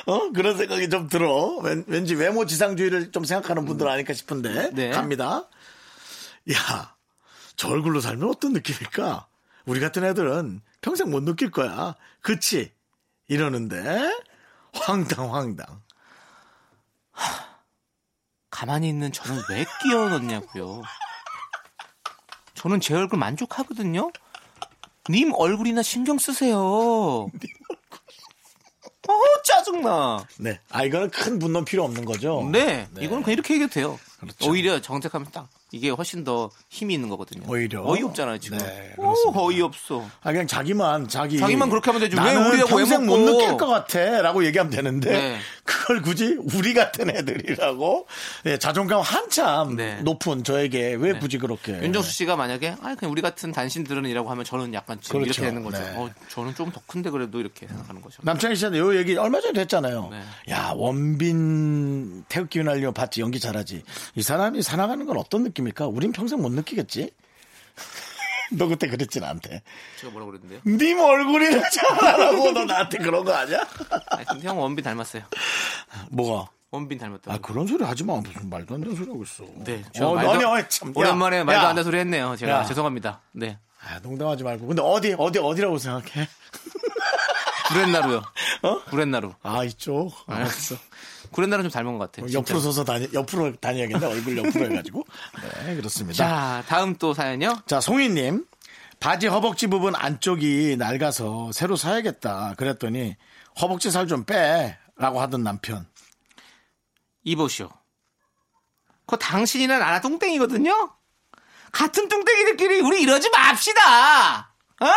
[0.06, 0.32] 어?
[0.32, 1.58] 그런 생각이 좀 들어.
[1.58, 4.72] 왠, 왠지 외모 지상주의를 좀 생각하는 분들 아닐까 싶은데.
[4.74, 4.90] 네.
[4.92, 5.48] 갑니다.
[6.52, 6.96] 야,
[7.56, 9.28] 저 얼굴로 살면 어떤 느낌일까?
[9.66, 11.96] 우리 같은 애들은 평생 못 느낄 거야.
[12.22, 12.72] 그치?
[13.28, 14.10] 이러는데,
[14.74, 15.82] 황당, 황당.
[18.50, 20.82] 가만히 있는 저는 왜 끼워 넣냐고요.
[22.56, 24.12] 저는 제 얼굴 만족하거든요.
[25.10, 26.60] 님 얼굴이나 신경 쓰세요.
[29.08, 30.28] 어, 짜증나.
[30.38, 30.60] 네.
[30.70, 32.48] 아, 이거는 큰 분노 필요 없는 거죠?
[32.52, 34.00] 네, 이거는 그냥 이렇게 얘기해도 돼요.
[34.20, 34.50] 그렇죠.
[34.50, 37.44] 오히려 정색하면 딱 이게 훨씬 더 힘이 있는 거거든요.
[37.48, 37.84] 오히려.
[37.86, 38.58] 어이없잖아요 지금.
[38.60, 39.14] 네, 오.
[39.36, 40.08] 어이없어.
[40.22, 41.38] 아, 그냥 자기만, 자기.
[41.38, 42.16] 자기만 그렇게 하면 되지.
[42.16, 43.18] 왜 나는 우리하고 평생 왜 못.
[43.20, 44.22] 느낄 것 같아.
[44.22, 45.10] 라고 얘기하면 되는데.
[45.12, 45.40] 네.
[45.64, 48.08] 그걸 굳이 우리 같은 애들이라고.
[48.48, 50.02] 예, 자존감 한참 네.
[50.02, 51.74] 높은 저에게 왜 굳이 그렇게.
[51.84, 55.42] 윤정수 씨가 만약에 아 그냥 우리 같은 단신들은 이라고 하면 저는 약간 지금 그렇죠.
[55.42, 55.78] 이렇게 되는 거죠.
[55.84, 55.94] 네.
[55.98, 58.22] 어, 저는 좀 더 큰데 그래도 이렇게 생각하는 거죠.
[58.24, 60.10] 남창희 씨한테 요 얘기 얼마 전에 했잖아요.
[60.12, 60.22] 네.
[60.54, 63.84] 야, 원빈 태극기 휘날리며 봤지, 연기 잘하지.
[64.16, 65.88] 이 사람이 살아가는 건 어떤 느낌 일까?
[65.88, 67.12] 우린 평생 못 느끼겠지?
[68.52, 69.62] 너 그때 그랬지, 나한테.
[70.00, 70.62] 제가 뭐라고 그랬는데요?
[70.66, 73.60] 님 얼굴이나 잘하라고 너 나한테 그런 거 아니야?
[74.10, 75.24] 아니, 근데 형 원빈 닮았어요.
[76.10, 76.50] 뭐가?
[76.72, 77.32] 원빈 닮았다고.
[77.32, 78.16] 아, 그런 소리 하지 마.
[78.16, 79.44] 무슨 말도 안 되는 소리 하고 있어.
[79.58, 79.84] 네.
[79.94, 80.90] 저 어, 말도- 아니, 참.
[80.90, 81.70] 야, 오랜만에 말도 야.
[81.70, 82.36] 안 되는 소리 했네요.
[82.38, 82.66] 제가 야.
[82.66, 83.22] 죄송합니다.
[83.34, 83.58] 네.
[83.82, 84.68] 아, 농담하지 말고.
[84.68, 86.28] 근데 어디, 어디, 어디라고 생각해?
[87.70, 88.22] 구렛나루요.
[88.64, 88.84] 어?
[88.86, 89.34] 구렛나루.
[89.44, 90.12] 아, 이쪽.
[90.28, 90.76] 알았어.
[91.32, 92.32] 구렛나루 좀 닮은 것 같아요.
[92.34, 94.06] 옆으로 서서 다니, 옆으로 다녀야겠네.
[94.06, 95.06] 얼굴 옆으로 해가지고.
[95.66, 96.18] 네, 그렇습니다.
[96.18, 97.62] 자, 다음 또 사연요.
[97.68, 98.46] 자, 송이님.
[99.00, 102.56] 바지 허벅지 부분 안쪽이 낡아서 새로 사야겠다.
[102.58, 103.16] 그랬더니
[103.62, 104.78] 허벅지 살 좀 빼.
[104.98, 105.88] 라고 하던 남편.
[107.24, 107.70] 이보시오.
[109.06, 110.92] 그 당신이나 나나 뚱땡이거든요?
[111.72, 114.52] 같은 뚱땡이들끼리 우리 이러지 맙시다!
[114.82, 114.88] 어?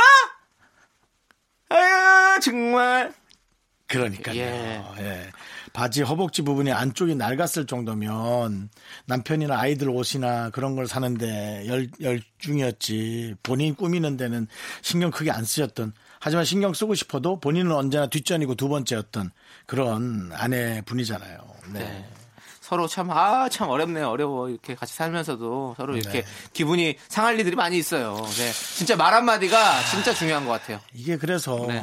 [1.68, 3.14] 아유, 정말.
[3.86, 4.36] 그러니까요.
[4.36, 4.84] 예.
[4.98, 5.30] 예.
[5.72, 8.68] 바지 허벅지 부분이 안쪽이 낡았을 정도면
[9.06, 13.36] 남편이나 아이들 옷이나 그런 걸 사는데 열, 열중이었지.
[13.42, 14.46] 본인 꾸미는 데는
[14.82, 19.30] 신경 크게 안 쓰셨던 하지만 신경 쓰고 싶어도 본인은 언제나 뒷전이고 두 번째였던
[19.66, 21.38] 그런 아내 분이잖아요.
[21.72, 21.80] 네.
[21.80, 22.08] 네.
[22.60, 24.08] 서로 참, 아, 참 어렵네요.
[24.08, 24.48] 어려워.
[24.48, 28.14] 이렇게 같이 살면서도 서로 이렇게 기분이 상할 일들이 많이 있어요.
[28.14, 28.52] 네.
[28.52, 30.80] 진짜 말 한마디가 진짜 중요한 것 같아요.
[30.94, 31.82] 이게 그래서 네.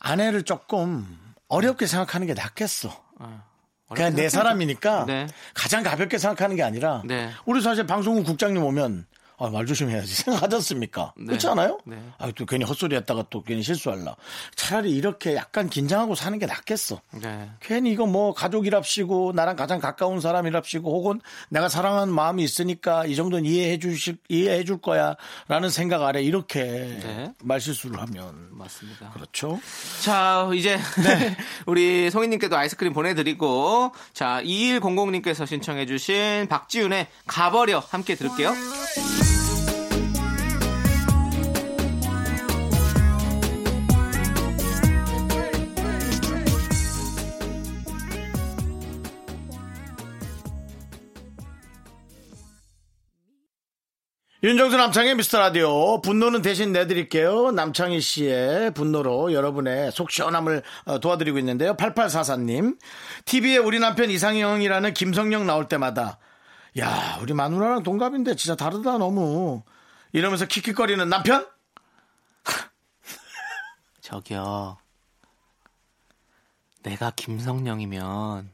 [0.00, 1.19] 아내를 조금
[1.50, 2.88] 어렵게 생각하는 게 낫겠어.
[3.18, 3.42] 그냥
[3.90, 4.28] 어렵게 내.
[4.28, 5.26] 사람이니까 네.
[5.52, 7.30] 가장 가볍게 생각하는 게 아니라 네.
[7.44, 9.04] 우리 사실 방송국 국장님 오면
[9.40, 11.14] 아, 말 조심해야지 생각하지 않습니까?
[11.16, 11.26] 네.
[11.26, 11.78] 그렇지 않아요?
[11.84, 11.96] 네.
[12.18, 14.14] 아, 또 괜히 헛소리 했다가 또 괜히 실수할라.
[14.54, 17.00] 차라리 이렇게 약간 긴장하고 사는 게 낫겠어.
[17.22, 17.50] 네.
[17.60, 23.46] 괜히 이거 뭐 가족이랍시고 나랑 가장 가까운 사람이랍시고 혹은 내가 사랑하는 마음이 있으니까 이 정도는
[23.46, 27.32] 이해해 주실 이해해 줄 거야라는 생각 아래 이렇게 네.
[27.42, 29.10] 말실수를 하면 맞습니다.
[29.10, 29.58] 그렇죠.
[30.02, 31.36] 자, 이제 네.
[31.66, 38.52] 우리 송이님께도 아이스크림 보내 드리고 자 2100님께서 신청해 주신 박지윤의 가버려 함께 들을게요.
[54.42, 57.50] 윤정수 남창의 미스터 라디오 분노는 대신 내드릴게요.
[57.50, 61.76] 남창희 씨의 분노로 여러분의 속 시원함을 어, 도와드리고 있는데요.
[61.76, 62.78] 8844님
[63.26, 66.18] TV에 우리 남편 이상형이라는 김성령 나올 때마다
[66.78, 69.62] 야 우리 마누라랑 동갑인데 진짜 다르다 너무
[70.12, 71.46] 이러면서 킥킥거리는 남편
[74.00, 74.78] 저기요.
[76.82, 78.50] 내가 김성령이면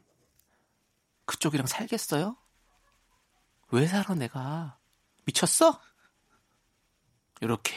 [1.26, 2.36] 그쪽이랑 살겠어요?
[3.70, 4.78] 왜 살아 내가?
[5.26, 5.80] 미쳤어?
[7.40, 7.74] 이렇게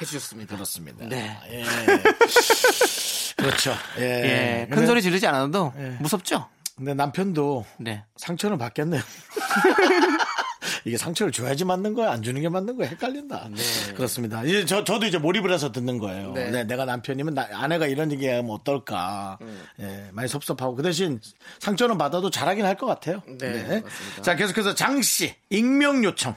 [0.00, 0.54] 해주셨습니다.
[0.54, 1.06] 그렇습니다.
[1.06, 1.38] 네.
[1.50, 1.64] 예.
[3.36, 3.74] 그렇죠.
[3.98, 4.02] 예.
[4.02, 5.88] 예, 큰 근데- 소리 지르지 않아도 예.
[6.00, 6.48] 무섭죠?
[6.76, 8.04] 근데 남편도 네.
[8.16, 9.02] 상처는 받겠네요.
[10.84, 13.48] 이게 상처를 줘야지 맞는 거야, 안 주는 게 맞는 거야, 헷갈린다.
[13.94, 14.42] 그렇습니다.
[14.44, 16.32] 이제 저, 저도 이제 몰입을 해서 듣는 거예요.
[16.32, 16.50] 네.
[16.50, 19.38] 네, 내가 남편이면 나- 아내가 이런 얘기 하면 어떨까.
[19.80, 20.74] 예, 많이 섭섭하고.
[20.76, 21.20] 그 대신
[21.60, 23.22] 상처는 받아도 잘하긴 할 것 같아요.
[23.26, 24.22] 네, 맞습니다.
[24.22, 26.34] 자, 계속해서 장씨, 익명 요청.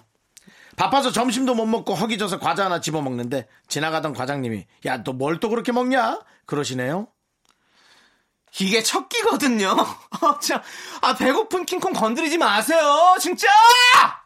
[0.75, 5.49] 바빠서 점심도 못 먹고 허기져서 과자 하나 집어 먹는데 지나가던 과장님이 야 너 뭘 또
[5.49, 6.19] 그렇게 먹냐?
[6.47, 7.07] 그러시네요.
[8.59, 9.71] 이게 첫 끼거든요.
[10.21, 10.61] 어, 참.
[11.01, 13.15] 아, 배고픈 킹콩 건드리지 마세요.
[13.19, 13.47] 진짜!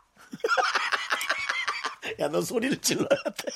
[2.19, 3.49] 야 너 소리를 질러야 돼.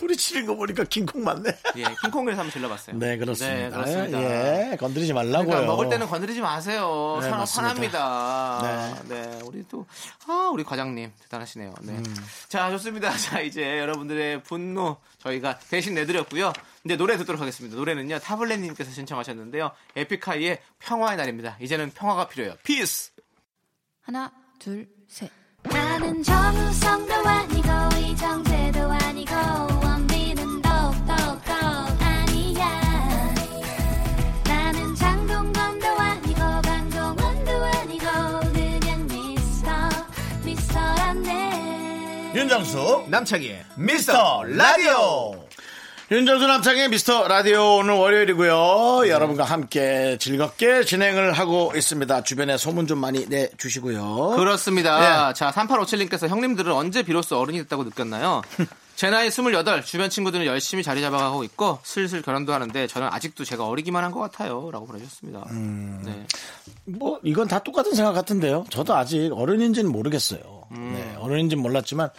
[0.00, 1.54] 소리 치는 거 보니까 킹콩 맞네.
[1.76, 2.96] 예, 킹콩에서 한번 질러봤어요.
[2.96, 3.54] 네 그렇습니다.
[3.54, 4.22] 네, 그렇습니다.
[4.72, 5.46] 예, 건드리지 말라고요.
[5.46, 7.18] 그러니까 먹을 때는 건드리지 마세요.
[7.20, 8.58] 네, 사 맞습니다.
[8.58, 9.02] 화납니다.
[9.08, 9.40] 네.
[9.44, 9.84] 우리 또,
[10.26, 11.74] 아, 우리 과장님, 대단하시네요.
[11.82, 11.92] 네.
[11.92, 12.16] 음.
[12.48, 13.10] 자, 좋습니다.
[13.18, 16.54] 자, 이제 여러분들의 분노 저희가 대신 내드렸고요.
[16.84, 17.76] 이제 노래 듣도록 하겠습니다.
[17.76, 19.70] 노래는요, 타블렛님께서 신청하셨는데요.
[19.96, 21.58] 에픽하이의 평화의 날입니다.
[21.60, 22.54] 이제는 평화가 필요해요.
[22.62, 23.10] 피스!
[24.00, 25.30] 하나, 둘, 셋.
[25.64, 29.79] 나는 정우성도 아니고 이정재도 아니고
[42.50, 45.46] 윤정수 남창희의 미스터 라디오.
[46.10, 49.08] 윤정수 남창의 미스터 라디오 오늘 월요일이고요.
[49.08, 52.24] 여러분과 함께 즐겁게 진행을 하고 있습니다.
[52.24, 54.34] 주변에 소문 좀 많이 내주시고요.
[54.36, 55.28] 그렇습니다.
[55.30, 55.34] 예.
[55.34, 58.42] 자, 3857님께서 형님들은 언제 비로소 어른이 됐다고 느꼈나요?
[58.96, 63.64] 제 나이 28, 주변 친구들은 열심히 자리 잡아가고 있고 슬슬 결혼도 하는데 저는 아직도 제가
[63.68, 64.70] 어리기만 한 것 같아요.
[64.72, 65.44] 라고 보내주셨습니다.
[65.52, 66.02] 음.
[66.04, 66.26] 네.
[66.84, 68.64] 뭐 이건 다 똑같은 생각 같은데요.
[68.70, 70.40] 저도 아직 어른인지는 모르겠어요.
[70.72, 70.92] 음.
[70.94, 72.10] 네, 어른인지는 몰랐지만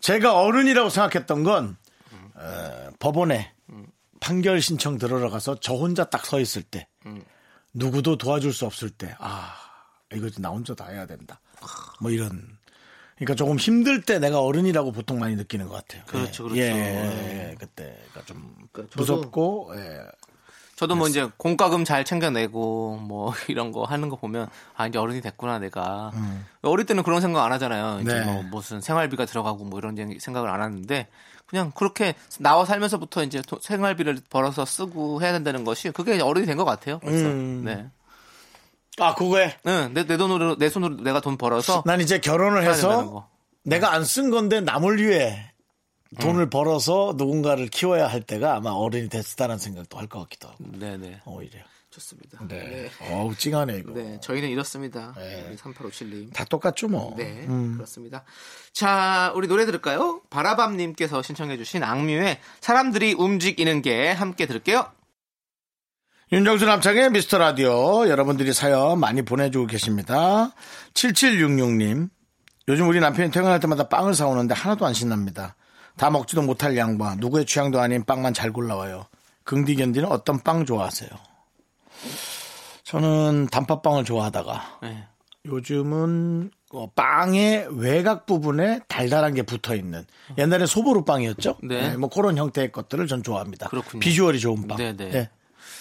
[0.00, 1.76] 제가 어른이라고 생각했던 건
[2.34, 3.52] 어, 법원에
[4.20, 6.86] 판결 신청 들어가서 저 혼자 딱 서 있을 때
[7.74, 9.54] 누구도 도와줄 수 없을 때 아
[10.14, 11.40] 이거 나 혼자 다 해야 된다.
[12.00, 12.56] 뭐 이런
[13.16, 16.04] 그러니까 조금 힘들 때 내가 어른이라고 보통 많이 느끼는 것 같아요.
[16.06, 16.78] 그렇죠, 예, 그렇죠.
[16.78, 20.00] 예, 예, 그때가 좀 그러니까 무섭고 예.
[20.78, 25.20] 저도 뭐 이제 공과금 잘 챙겨내고 뭐 이런 거 하는 거 보면 아 이제 어른이
[25.20, 26.12] 됐구나 내가
[26.62, 28.00] 어릴 때는 그런 생각 안 하잖아요.
[28.02, 28.24] 이제 네.
[28.24, 31.08] 뭐 무슨 생활비가 들어가고 뭐 이런 생각을 안 하는데
[31.46, 36.56] 그냥 그렇게 나와 살면서부터 이제 도- 생활비를 벌어서 쓰고 해야 된다는 것이 그게 어른이 된
[36.56, 36.98] 것 같아요.
[37.00, 37.26] 벌써.
[37.26, 37.62] 음.
[37.64, 37.86] 네.
[39.00, 41.82] 아 그거에 응, 내, 내 돈으로, 내 손으로 내가 돈 벌어서.
[41.86, 43.28] 난 이제 결혼을 해서 거.
[43.64, 45.50] 내가 안 쓴 건데 남을 위해
[46.20, 46.50] 돈을 음.
[46.50, 51.20] 벌어서 누군가를 키워야 할 때가 아마 어른이 됐다는 생각도 할 것 같기도 하고 네네.
[51.26, 52.38] 오히려 좋습니다.
[52.48, 55.14] 네, 어우 찡하네 이거 네, 저희는 이렇습니다.
[55.16, 55.44] 네.
[55.48, 56.32] 우리 3857님.
[56.32, 57.74] 다 똑같죠 뭐 네, 음.
[57.74, 58.24] 그렇습니다.
[58.72, 60.22] 자, 우리 노래 들을까요?
[60.30, 64.90] 바라밤님께서 신청해주신 악뮤의 사람들이 움직이는 게 함께 들을게요.
[66.30, 70.52] 윤정수 남창의 미스터 라디오 여러분들이 사연 많이 보내주고 계십니다
[70.92, 72.10] 7766님
[72.68, 75.56] 요즘 우리 남편이 퇴근할 때마다 빵을 사오는데 하나도 안 신납니다
[75.98, 79.06] 다 먹지도 못할 양과 누구의 취향도 아닌 빵만 잘 골라와요
[79.44, 81.10] 긍디 견디는 어떤 빵 좋아하세요?
[82.84, 85.04] 저는 단팥빵을 좋아하다가 네.
[85.46, 90.04] 요즘은 어, 빵의 외곽 부분에 달달한 게 붙어 있는
[90.36, 91.56] 옛날에 소보루 빵이었죠.
[91.62, 91.96] 네.
[91.96, 93.68] 뭐 그런 형태의 것들을 전 좋아합니다.
[93.68, 94.00] 그렇군요.
[94.00, 94.76] 비주얼이 좋은 빵.
[94.76, 95.30] 네, 네.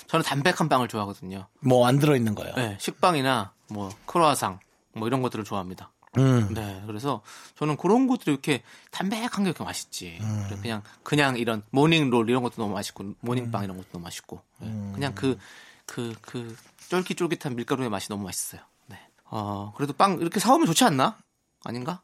[0.07, 1.47] 저는 담백한 빵을 좋아하거든요.
[1.61, 2.53] 뭐 안 들어 있는 거예요.
[2.55, 4.59] 네, 식빵이나 뭐 크로아상
[4.93, 5.91] 뭐 이런 것들을 좋아합니다.
[6.17, 6.53] 음.
[6.53, 7.21] 네, 그래서
[7.57, 10.17] 저는 그런 것들이 이렇게 담백한 게 이렇게 맛있지.
[10.21, 10.47] 음.
[10.61, 14.41] 그냥 그냥 이런 모닝롤 이런 것도 너무 맛있고 모닝빵 이런 것도 너무 맛있고.
[14.59, 14.91] 네, 음.
[14.93, 15.37] 그냥 그
[15.85, 16.55] 그 그
[16.89, 18.61] 쫄깃쫄깃한 밀가루의 맛이 너무 맛있어요.
[18.87, 18.97] 네.
[19.25, 21.17] 어 그래도 빵 이렇게 사오면 좋지 않나?
[21.63, 22.01] 아닌가?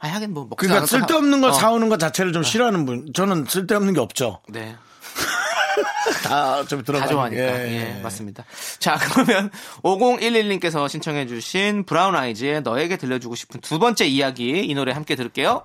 [0.00, 3.12] 아 하긴 뭐 먹지 그러니까 쓸데없는 걸 사- 어, 사오는 것 자체를 좀 싫어하는 분.
[3.12, 4.40] 저는 쓸데없는 게 없죠.
[4.48, 4.76] 네.
[6.24, 7.04] 다좀 들어가.
[7.06, 7.42] 다 좋아하니까.
[7.42, 8.44] 예, 맞습니다.
[8.78, 9.50] 자, 그러면
[9.82, 15.64] 5011님께서 신청해주신 브라운 아이즈의 너에게 들려주고 싶은 두 번째 이야기 이 노래 함께 들을게요.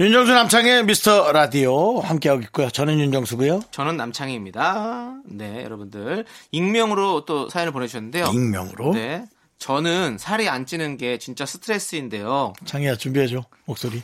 [0.00, 2.70] 윤정수 남창의 미스터 라디오 함께하고 있고요.
[2.70, 3.62] 저는 윤정수고요.
[3.70, 5.16] 저는 남창희입니다.
[5.26, 6.24] 네, 여러분들.
[6.50, 8.26] 익명으로 또 사연을 보내주셨는데요.
[8.32, 8.94] 익명으로.
[8.94, 9.26] 네.
[9.58, 12.54] 저는 살이 안 찌는 게 진짜 스트레스인데요.
[12.64, 14.02] 창희야 준비해줘 목소리.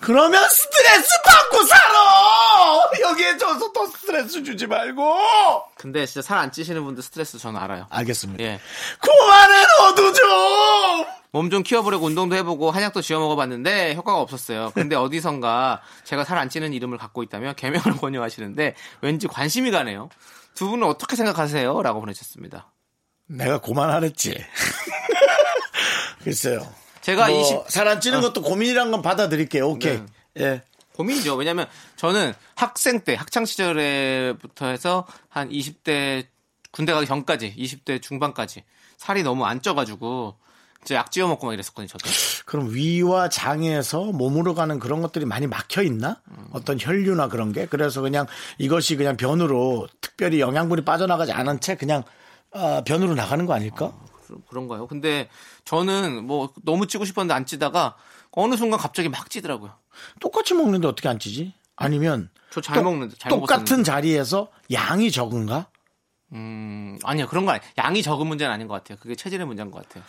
[0.00, 1.79] 그러면 스트레스 받고 살아.
[3.00, 5.16] 여기에 져서 또 스트레스 주지 말고.
[5.76, 7.86] 근데 진짜 살 안 찌시는 분들 스트레스 저는 알아요.
[7.90, 8.42] 알겠습니다.
[8.44, 8.60] 예.
[9.00, 10.26] 그만해 너도 좀.
[11.32, 14.72] 몸 좀 키워보려고 운동도 해보고 한약도 지어 먹어봤는데 효과가 없었어요.
[14.74, 20.08] 근데 어디선가 제가 살 안 찌는 이름을 갖고 있다며 개명을 권유하시는데 왠지 관심이 가네요.
[20.54, 21.82] 두 분은 어떻게 생각하세요?
[21.82, 22.72] 라고 보내셨습니다.
[23.26, 24.44] 내가 고만하랬지.
[26.24, 26.66] 글쎄요.
[27.00, 29.68] 제가 뭐 20 살안 찌는 것도 고민이란 건 받아들일게요.
[29.68, 29.98] 오케이.
[29.98, 30.06] 네.
[30.40, 30.62] 예.
[31.00, 31.34] 고민이죠.
[31.36, 36.26] 왜냐면 저는 학생 때, 학창 시절에부터 해서 한 20대
[36.72, 38.64] 군대 가기 전까지, 20대 중반까지
[38.96, 40.36] 살이 너무 안 쪄가지고
[40.82, 41.88] 이제 약 지어 먹고 막 이랬었거든요.
[41.88, 42.08] 저도.
[42.46, 46.20] 그럼 위와 장에서 몸으로 가는 그런 것들이 많이 막혀 있나?
[46.52, 47.66] 어떤 혈류나 그런 게?
[47.66, 48.26] 그래서 그냥
[48.58, 52.02] 이것이 그냥 변으로 특별히 영양분이 빠져나가지 않은 채 그냥
[52.52, 53.92] 아, 변으로 나가는 거 아닐까?
[54.26, 54.86] 그- 그런가요?
[54.86, 55.28] 근데
[55.64, 57.96] 저는 뭐 너무 찌고 싶었는데 안 찌다가
[58.32, 59.72] 어느 순간 갑자기 막 찌더라고요.
[60.20, 61.52] 똑같이 먹는데 어떻게 안 찌지?
[61.76, 63.82] 아니면 저잘 똑- 먹는데 잘 똑같은 먹었었는데.
[63.90, 65.66] 자리에서 양이 적은가?
[66.32, 67.60] 음, 아니요 그런 거 아니.
[67.78, 68.98] 양이 적은 문제는 아닌 것 같아요.
[69.00, 70.04] 그게 체질의 문제인 것 같아요.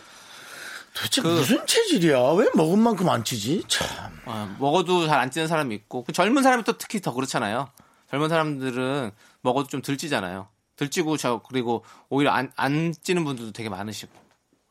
[0.94, 2.20] 도대체 그- 무슨 체질이야?
[2.34, 3.64] 왜 먹은 만큼 안 찌지?
[3.68, 3.88] 참.
[4.26, 7.70] 어, 먹어도 잘 안 찌는 사람이 있고 그 젊은 사람이 또 특히 더 그렇잖아요.
[8.10, 9.12] 젊은 사람들은
[9.42, 10.48] 먹어도 좀덜 찌잖아요.
[10.76, 14.12] 덜 찌고 저 그리고 오히려 안, 안 찌는 분들도 되게 많으시고.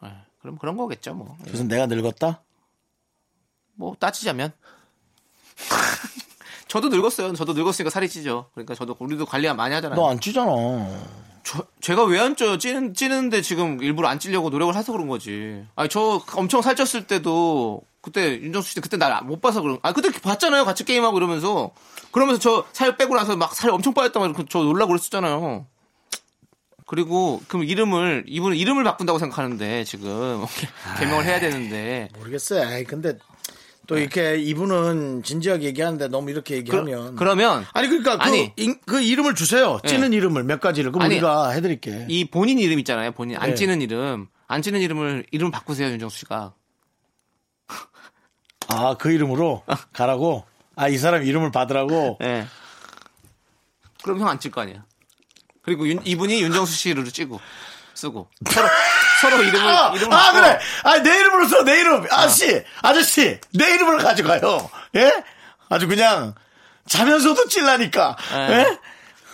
[0.05, 1.37] 예, 그럼 그런 거겠죠 뭐.
[1.41, 1.45] 예.
[1.45, 2.43] 그래서 내가 늙었다?
[3.81, 4.53] 뭐 따지자면
[6.69, 7.33] 저도 늙었어요.
[7.33, 8.51] 저도 늙었으니까 살이 찌죠.
[8.55, 9.99] 그러니까 저도 우리도 관리 많이 하잖아요.
[9.99, 10.51] 너 안 찌잖아.
[11.43, 12.59] 저, 제가 왜 안 쪄요?
[12.59, 15.65] 찌는, 찌는데 지금 일부러 안 찌려고 노력을 해서 그런 거지.
[15.75, 20.11] 아니, 저 엄청 살쪘을 때도, 그때, 윤정수 씨 그때 날 못 봐서 그런, 아, 그때
[20.13, 20.65] 봤잖아요.
[20.67, 21.71] 같이 게임하고 이러면서.
[22.13, 25.67] 그러면서 저 살 빼고 나서 막 살 엄청 빠졌다고 저 놀라고 그랬었잖아요.
[26.87, 30.45] 그리고, 그럼 이름을, 이분은 이름을 바꾼다고 생각하는데, 지금.
[31.01, 32.09] 개명을 해야 되는데.
[32.19, 32.69] 모르겠어요.
[32.69, 33.17] 아이, 근데
[33.91, 37.17] 또 이렇게 이분은 진지하게 얘기하는데 너무 이렇게 얘기하면.
[37.17, 38.53] 그, 러면 아니, 그러니까 그, 아니.
[38.57, 39.81] 인- 그 이름을 주세요.
[39.85, 40.93] 찌는 이름을 몇 가지를.
[40.93, 41.15] 그럼 아니.
[41.17, 42.07] 우리가 해드릴게.
[42.09, 43.11] 이 본인 이름 있잖아요.
[43.11, 43.55] 본인 안 네.
[43.57, 44.29] 찌는 이름.
[44.47, 46.55] 안 찌는 이름을, 이름 바꾸세요, 윤정수 씨가.
[48.69, 50.45] 아, 그 이름으로 가라고?
[50.77, 52.19] 아, 이 사람 이름을 받으라고?
[52.23, 52.47] 예.
[54.05, 54.85] 그럼 형 안 찔 거 아니야.
[55.63, 57.41] 그리고 윤- 이분이 윤정수 씨를 찌고
[57.95, 58.29] 쓰고
[59.21, 60.33] 서로 서로 이름을 아, 이름을 아.
[60.33, 60.59] 그래.
[60.85, 62.07] 아, 내 이름으로 써, 내 이름.
[62.11, 64.71] 아저씨, 아저씨, 내 이름으로 가져가요.
[64.97, 65.13] 예?
[65.69, 66.35] 아주 그냥
[66.87, 68.17] 자면서도 찔라니까.
[68.35, 68.53] 예.
[68.53, 68.79] 예?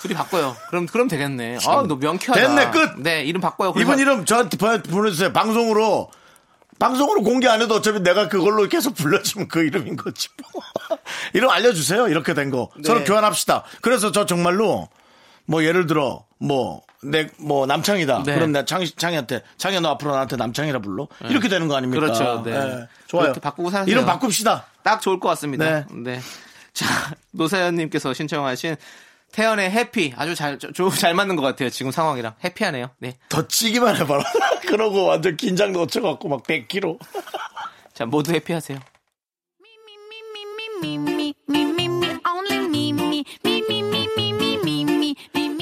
[0.00, 0.56] 둘이 바꿔요.
[0.68, 1.58] 그럼 그럼 되겠네.
[1.66, 2.34] 아, 너 명쾌하다.
[2.40, 3.00] 됐네, 끝.
[3.00, 3.72] 네, 이름 바꿔요.
[3.78, 5.32] 이분 이름 저한테 보- 보내주세요.
[5.32, 6.10] 방송으로.
[6.78, 10.28] 방송으로 공개 안 해도 어차피 내가 그걸로 계속 불러주면 그 이름인 거지.
[10.52, 10.62] 뭐.
[11.32, 12.08] 이름 알려주세요.
[12.08, 12.68] 이렇게 된 거.
[12.84, 13.04] 서로 네.
[13.06, 13.64] 교환합시다.
[13.80, 14.90] 그래서 저 정말로
[15.46, 18.22] 뭐 예를 들어 뭐 내 뭐 남창이다.
[18.24, 18.34] 네.
[18.34, 21.08] 그럼 내가 창, 창이한테 창이야 너 앞으로 나한테 남창이라 불러.
[21.28, 22.00] 이렇게 되는 거 아닙니까?
[22.00, 22.42] 그렇죠.
[22.44, 22.52] 네.
[22.52, 22.88] 예.
[23.06, 23.32] 좋아요.
[23.34, 23.90] 바꾸고 사세요.
[23.92, 24.66] 이름 바꿉시다.
[24.82, 25.64] 딱 좋을 것 같습니다.
[25.64, 25.84] 네.
[25.92, 26.20] 네.
[26.72, 26.86] 자,
[27.32, 28.76] 노사연님께서 신청하신
[29.32, 31.68] 태연의 해피 아주 잘, 저- 잘 맞는 것 같아요.
[31.70, 32.90] 지금 상황이랑 해피하네요.
[32.98, 33.16] 네.
[33.28, 34.22] 더 찌기만 해봐라.
[34.68, 36.98] 그러고 완전 긴장 놓쳐갖고 막 100kg.
[37.94, 38.78] 자, 모두 해피하세요.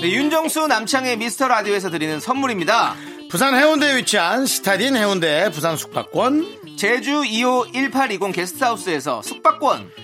[0.05, 2.95] 네, 윤정수 남창의 미스터 라디오에서 드리는 선물입니다.
[3.31, 6.77] 부산 해운대에 위치한 시타딘 해운대 부산 숙박권.
[6.77, 10.04] 제주 2호 1820 게스트하우스에서 숙박권.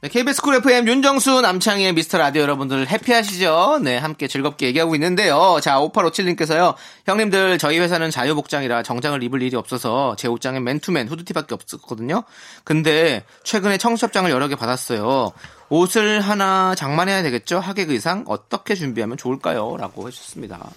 [0.00, 3.80] 네, KBS 쿨 FM 윤정수 남창희의 미스터 라디오 여러분들 happy하시죠?
[3.82, 5.58] 네, 함께 즐겁게 얘기하고 있는데요.
[5.60, 6.76] 자, 5857님께서요.
[7.06, 12.22] 형님들, 저희 회사는 자유복장이라 정장을 입을 일이 없어서 제 옷장엔 맨투맨 후드티밖에 없었거든요.
[12.62, 15.32] 근데 최근에 청첩장을 여러 개 받았어요.
[15.68, 17.58] 옷을 하나 장만해야 되겠죠?
[17.58, 19.76] 하객 의상 어떻게 준비하면 좋을까요?
[19.78, 20.70] 라고 해주셨습니다.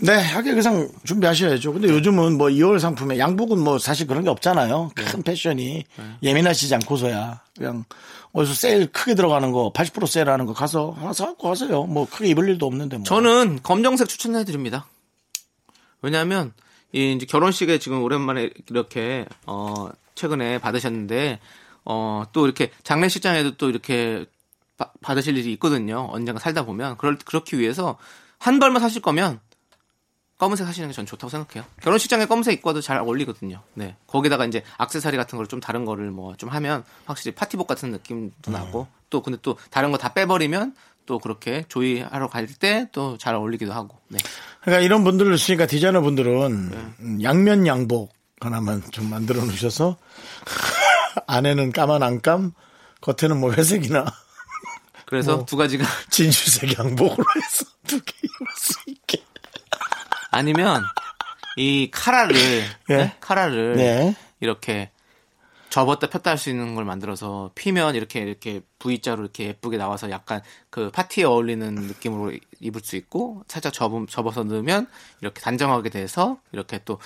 [0.00, 1.72] 네, 하객 의상 준비하셔야죠.
[1.72, 4.90] 근데 요즘은 뭐 이월 상품에 양복은 뭐 사실 그런 게 없잖아요.
[4.94, 5.84] 큰 패션이
[6.22, 7.84] 예민하시지 않고서야 그냥
[8.32, 11.84] 어디서 세일 크게 들어가는 거 80% 세일하는 거 가서 하나 사갖고 가세요.
[11.84, 13.04] 뭐 크게 입을 일도 없는데 뭐.
[13.04, 14.86] 저는 검정색 추천해 드립니다.
[16.02, 16.52] 왜냐하면
[16.92, 21.38] 이 이제 결혼식에 지금 오랜만에 이렇게 어 최근에 받으셨는데
[21.84, 24.24] 어 또 이렇게 장례식장에도 또 이렇게
[24.76, 26.08] 바- 받으실 일이 있거든요.
[26.10, 27.96] 언젠가 살다 보면 그럴 그렇기 위해서
[28.38, 29.38] 한 벌만 사실 거면
[30.38, 31.64] 검은색 사시는 게 전 좋다고 생각해요.
[31.82, 33.62] 결혼식장에 검은색 입고 와도 잘 어울리거든요.
[33.74, 33.96] 네.
[34.06, 38.50] 거기다가 이제 악세사리 같은 걸 좀 다른 거를 뭐 좀 하면 확실히 파티복 같은 느낌도
[38.50, 40.74] 나고 또 근데 또 다른 거 다 빼버리면
[41.06, 43.98] 또 그렇게 조이하러 갈 때 또 잘 어울리기도 하고.
[44.08, 44.18] 네.
[44.62, 46.32] 그러니까 이런 분들을 있으니까 디자이너 분들은
[47.00, 49.96] 음, 양면 양복 하나만 좀 만들어 놓으셔서
[51.26, 52.52] 안에는 까만 안감,
[53.00, 54.04] 겉에는 뭐 회색이나
[55.06, 55.44] 그래서 뭐.
[55.46, 59.23] 두 가지가 진주색 양복으로 해서 두 개 입을 수 있게.
[60.34, 60.82] 아니면
[61.56, 62.36] 이 카라를
[62.90, 62.96] 예.
[62.96, 63.16] 네?
[63.20, 64.16] 카라를 네.
[64.40, 64.90] 이렇게
[65.70, 70.40] 접었다 폈다 할 수 있는 걸 만들어서 피면 이렇게 이렇게 V자로 이렇게 예쁘게 나와서 약간
[70.70, 74.86] 그 파티에 어울리는 느낌으로 입을 수 있고 살짝 접, 접어서 넣으면
[75.20, 76.98] 이렇게 단정하게 돼서 이렇게 또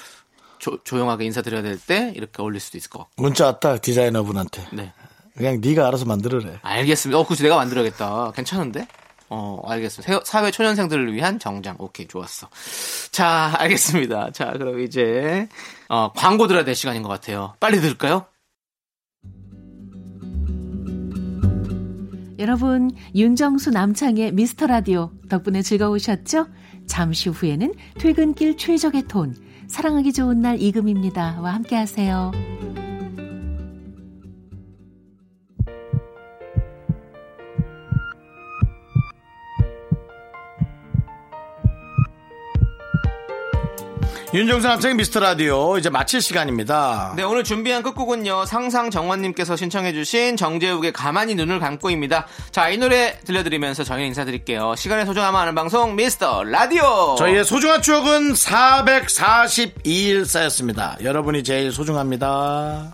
[0.59, 3.22] 조, 조용하게 인사드려야 될 때 이렇게 어울릴 수도 있을 것 같고.
[3.22, 4.66] 문자 왔다 디자이너 분한테.
[4.72, 4.93] 네.
[5.37, 6.59] 그냥 네가 알아서 만들어래.
[6.62, 7.18] 알겠습니다.
[7.18, 8.33] 어, 그치 내가 만들어야겠다.
[8.35, 8.89] 괜찮은데?
[9.31, 10.12] 어, 알겠습니다.
[10.12, 11.76] 세- 사회 초년생들을 위한 정장.
[11.79, 12.49] 오케이, 좋았어.
[13.12, 14.33] 자, 알겠습니다.
[14.33, 15.49] 자, 그럼 이제,
[15.89, 17.55] 어, 광고 들어야 될 시간인 것 같아요.
[17.61, 18.24] 빨리 들을까요?
[22.39, 26.47] 여러분, 윤정수 남창의 미스터 라디오 덕분에 즐거우셨죠?
[26.87, 29.35] 잠시 후에는 퇴근길 최적의 톤,
[29.66, 32.31] 사랑하기 좋은 날 이금입니다와 함께 하세요.
[44.35, 47.14] 윤정수 남창의 미스터 라디오 이제 마칠 시간입니다.
[47.16, 52.26] 네, 오늘 준비한 끝곡은요, 상상 정원님께서 신청해주신 정재욱의 가만히 눈을 감고입니다.
[52.51, 54.74] 자, 이 노래 들려드리면서 저희는 인사드릴게요.
[54.76, 57.14] 시간의 소중함 아는 방송, 미스터 라디오!
[57.16, 60.99] 저희의 소중한 추억은 442일 쌓였습니다.
[61.03, 62.93] 여러분이 제일 소중합니다.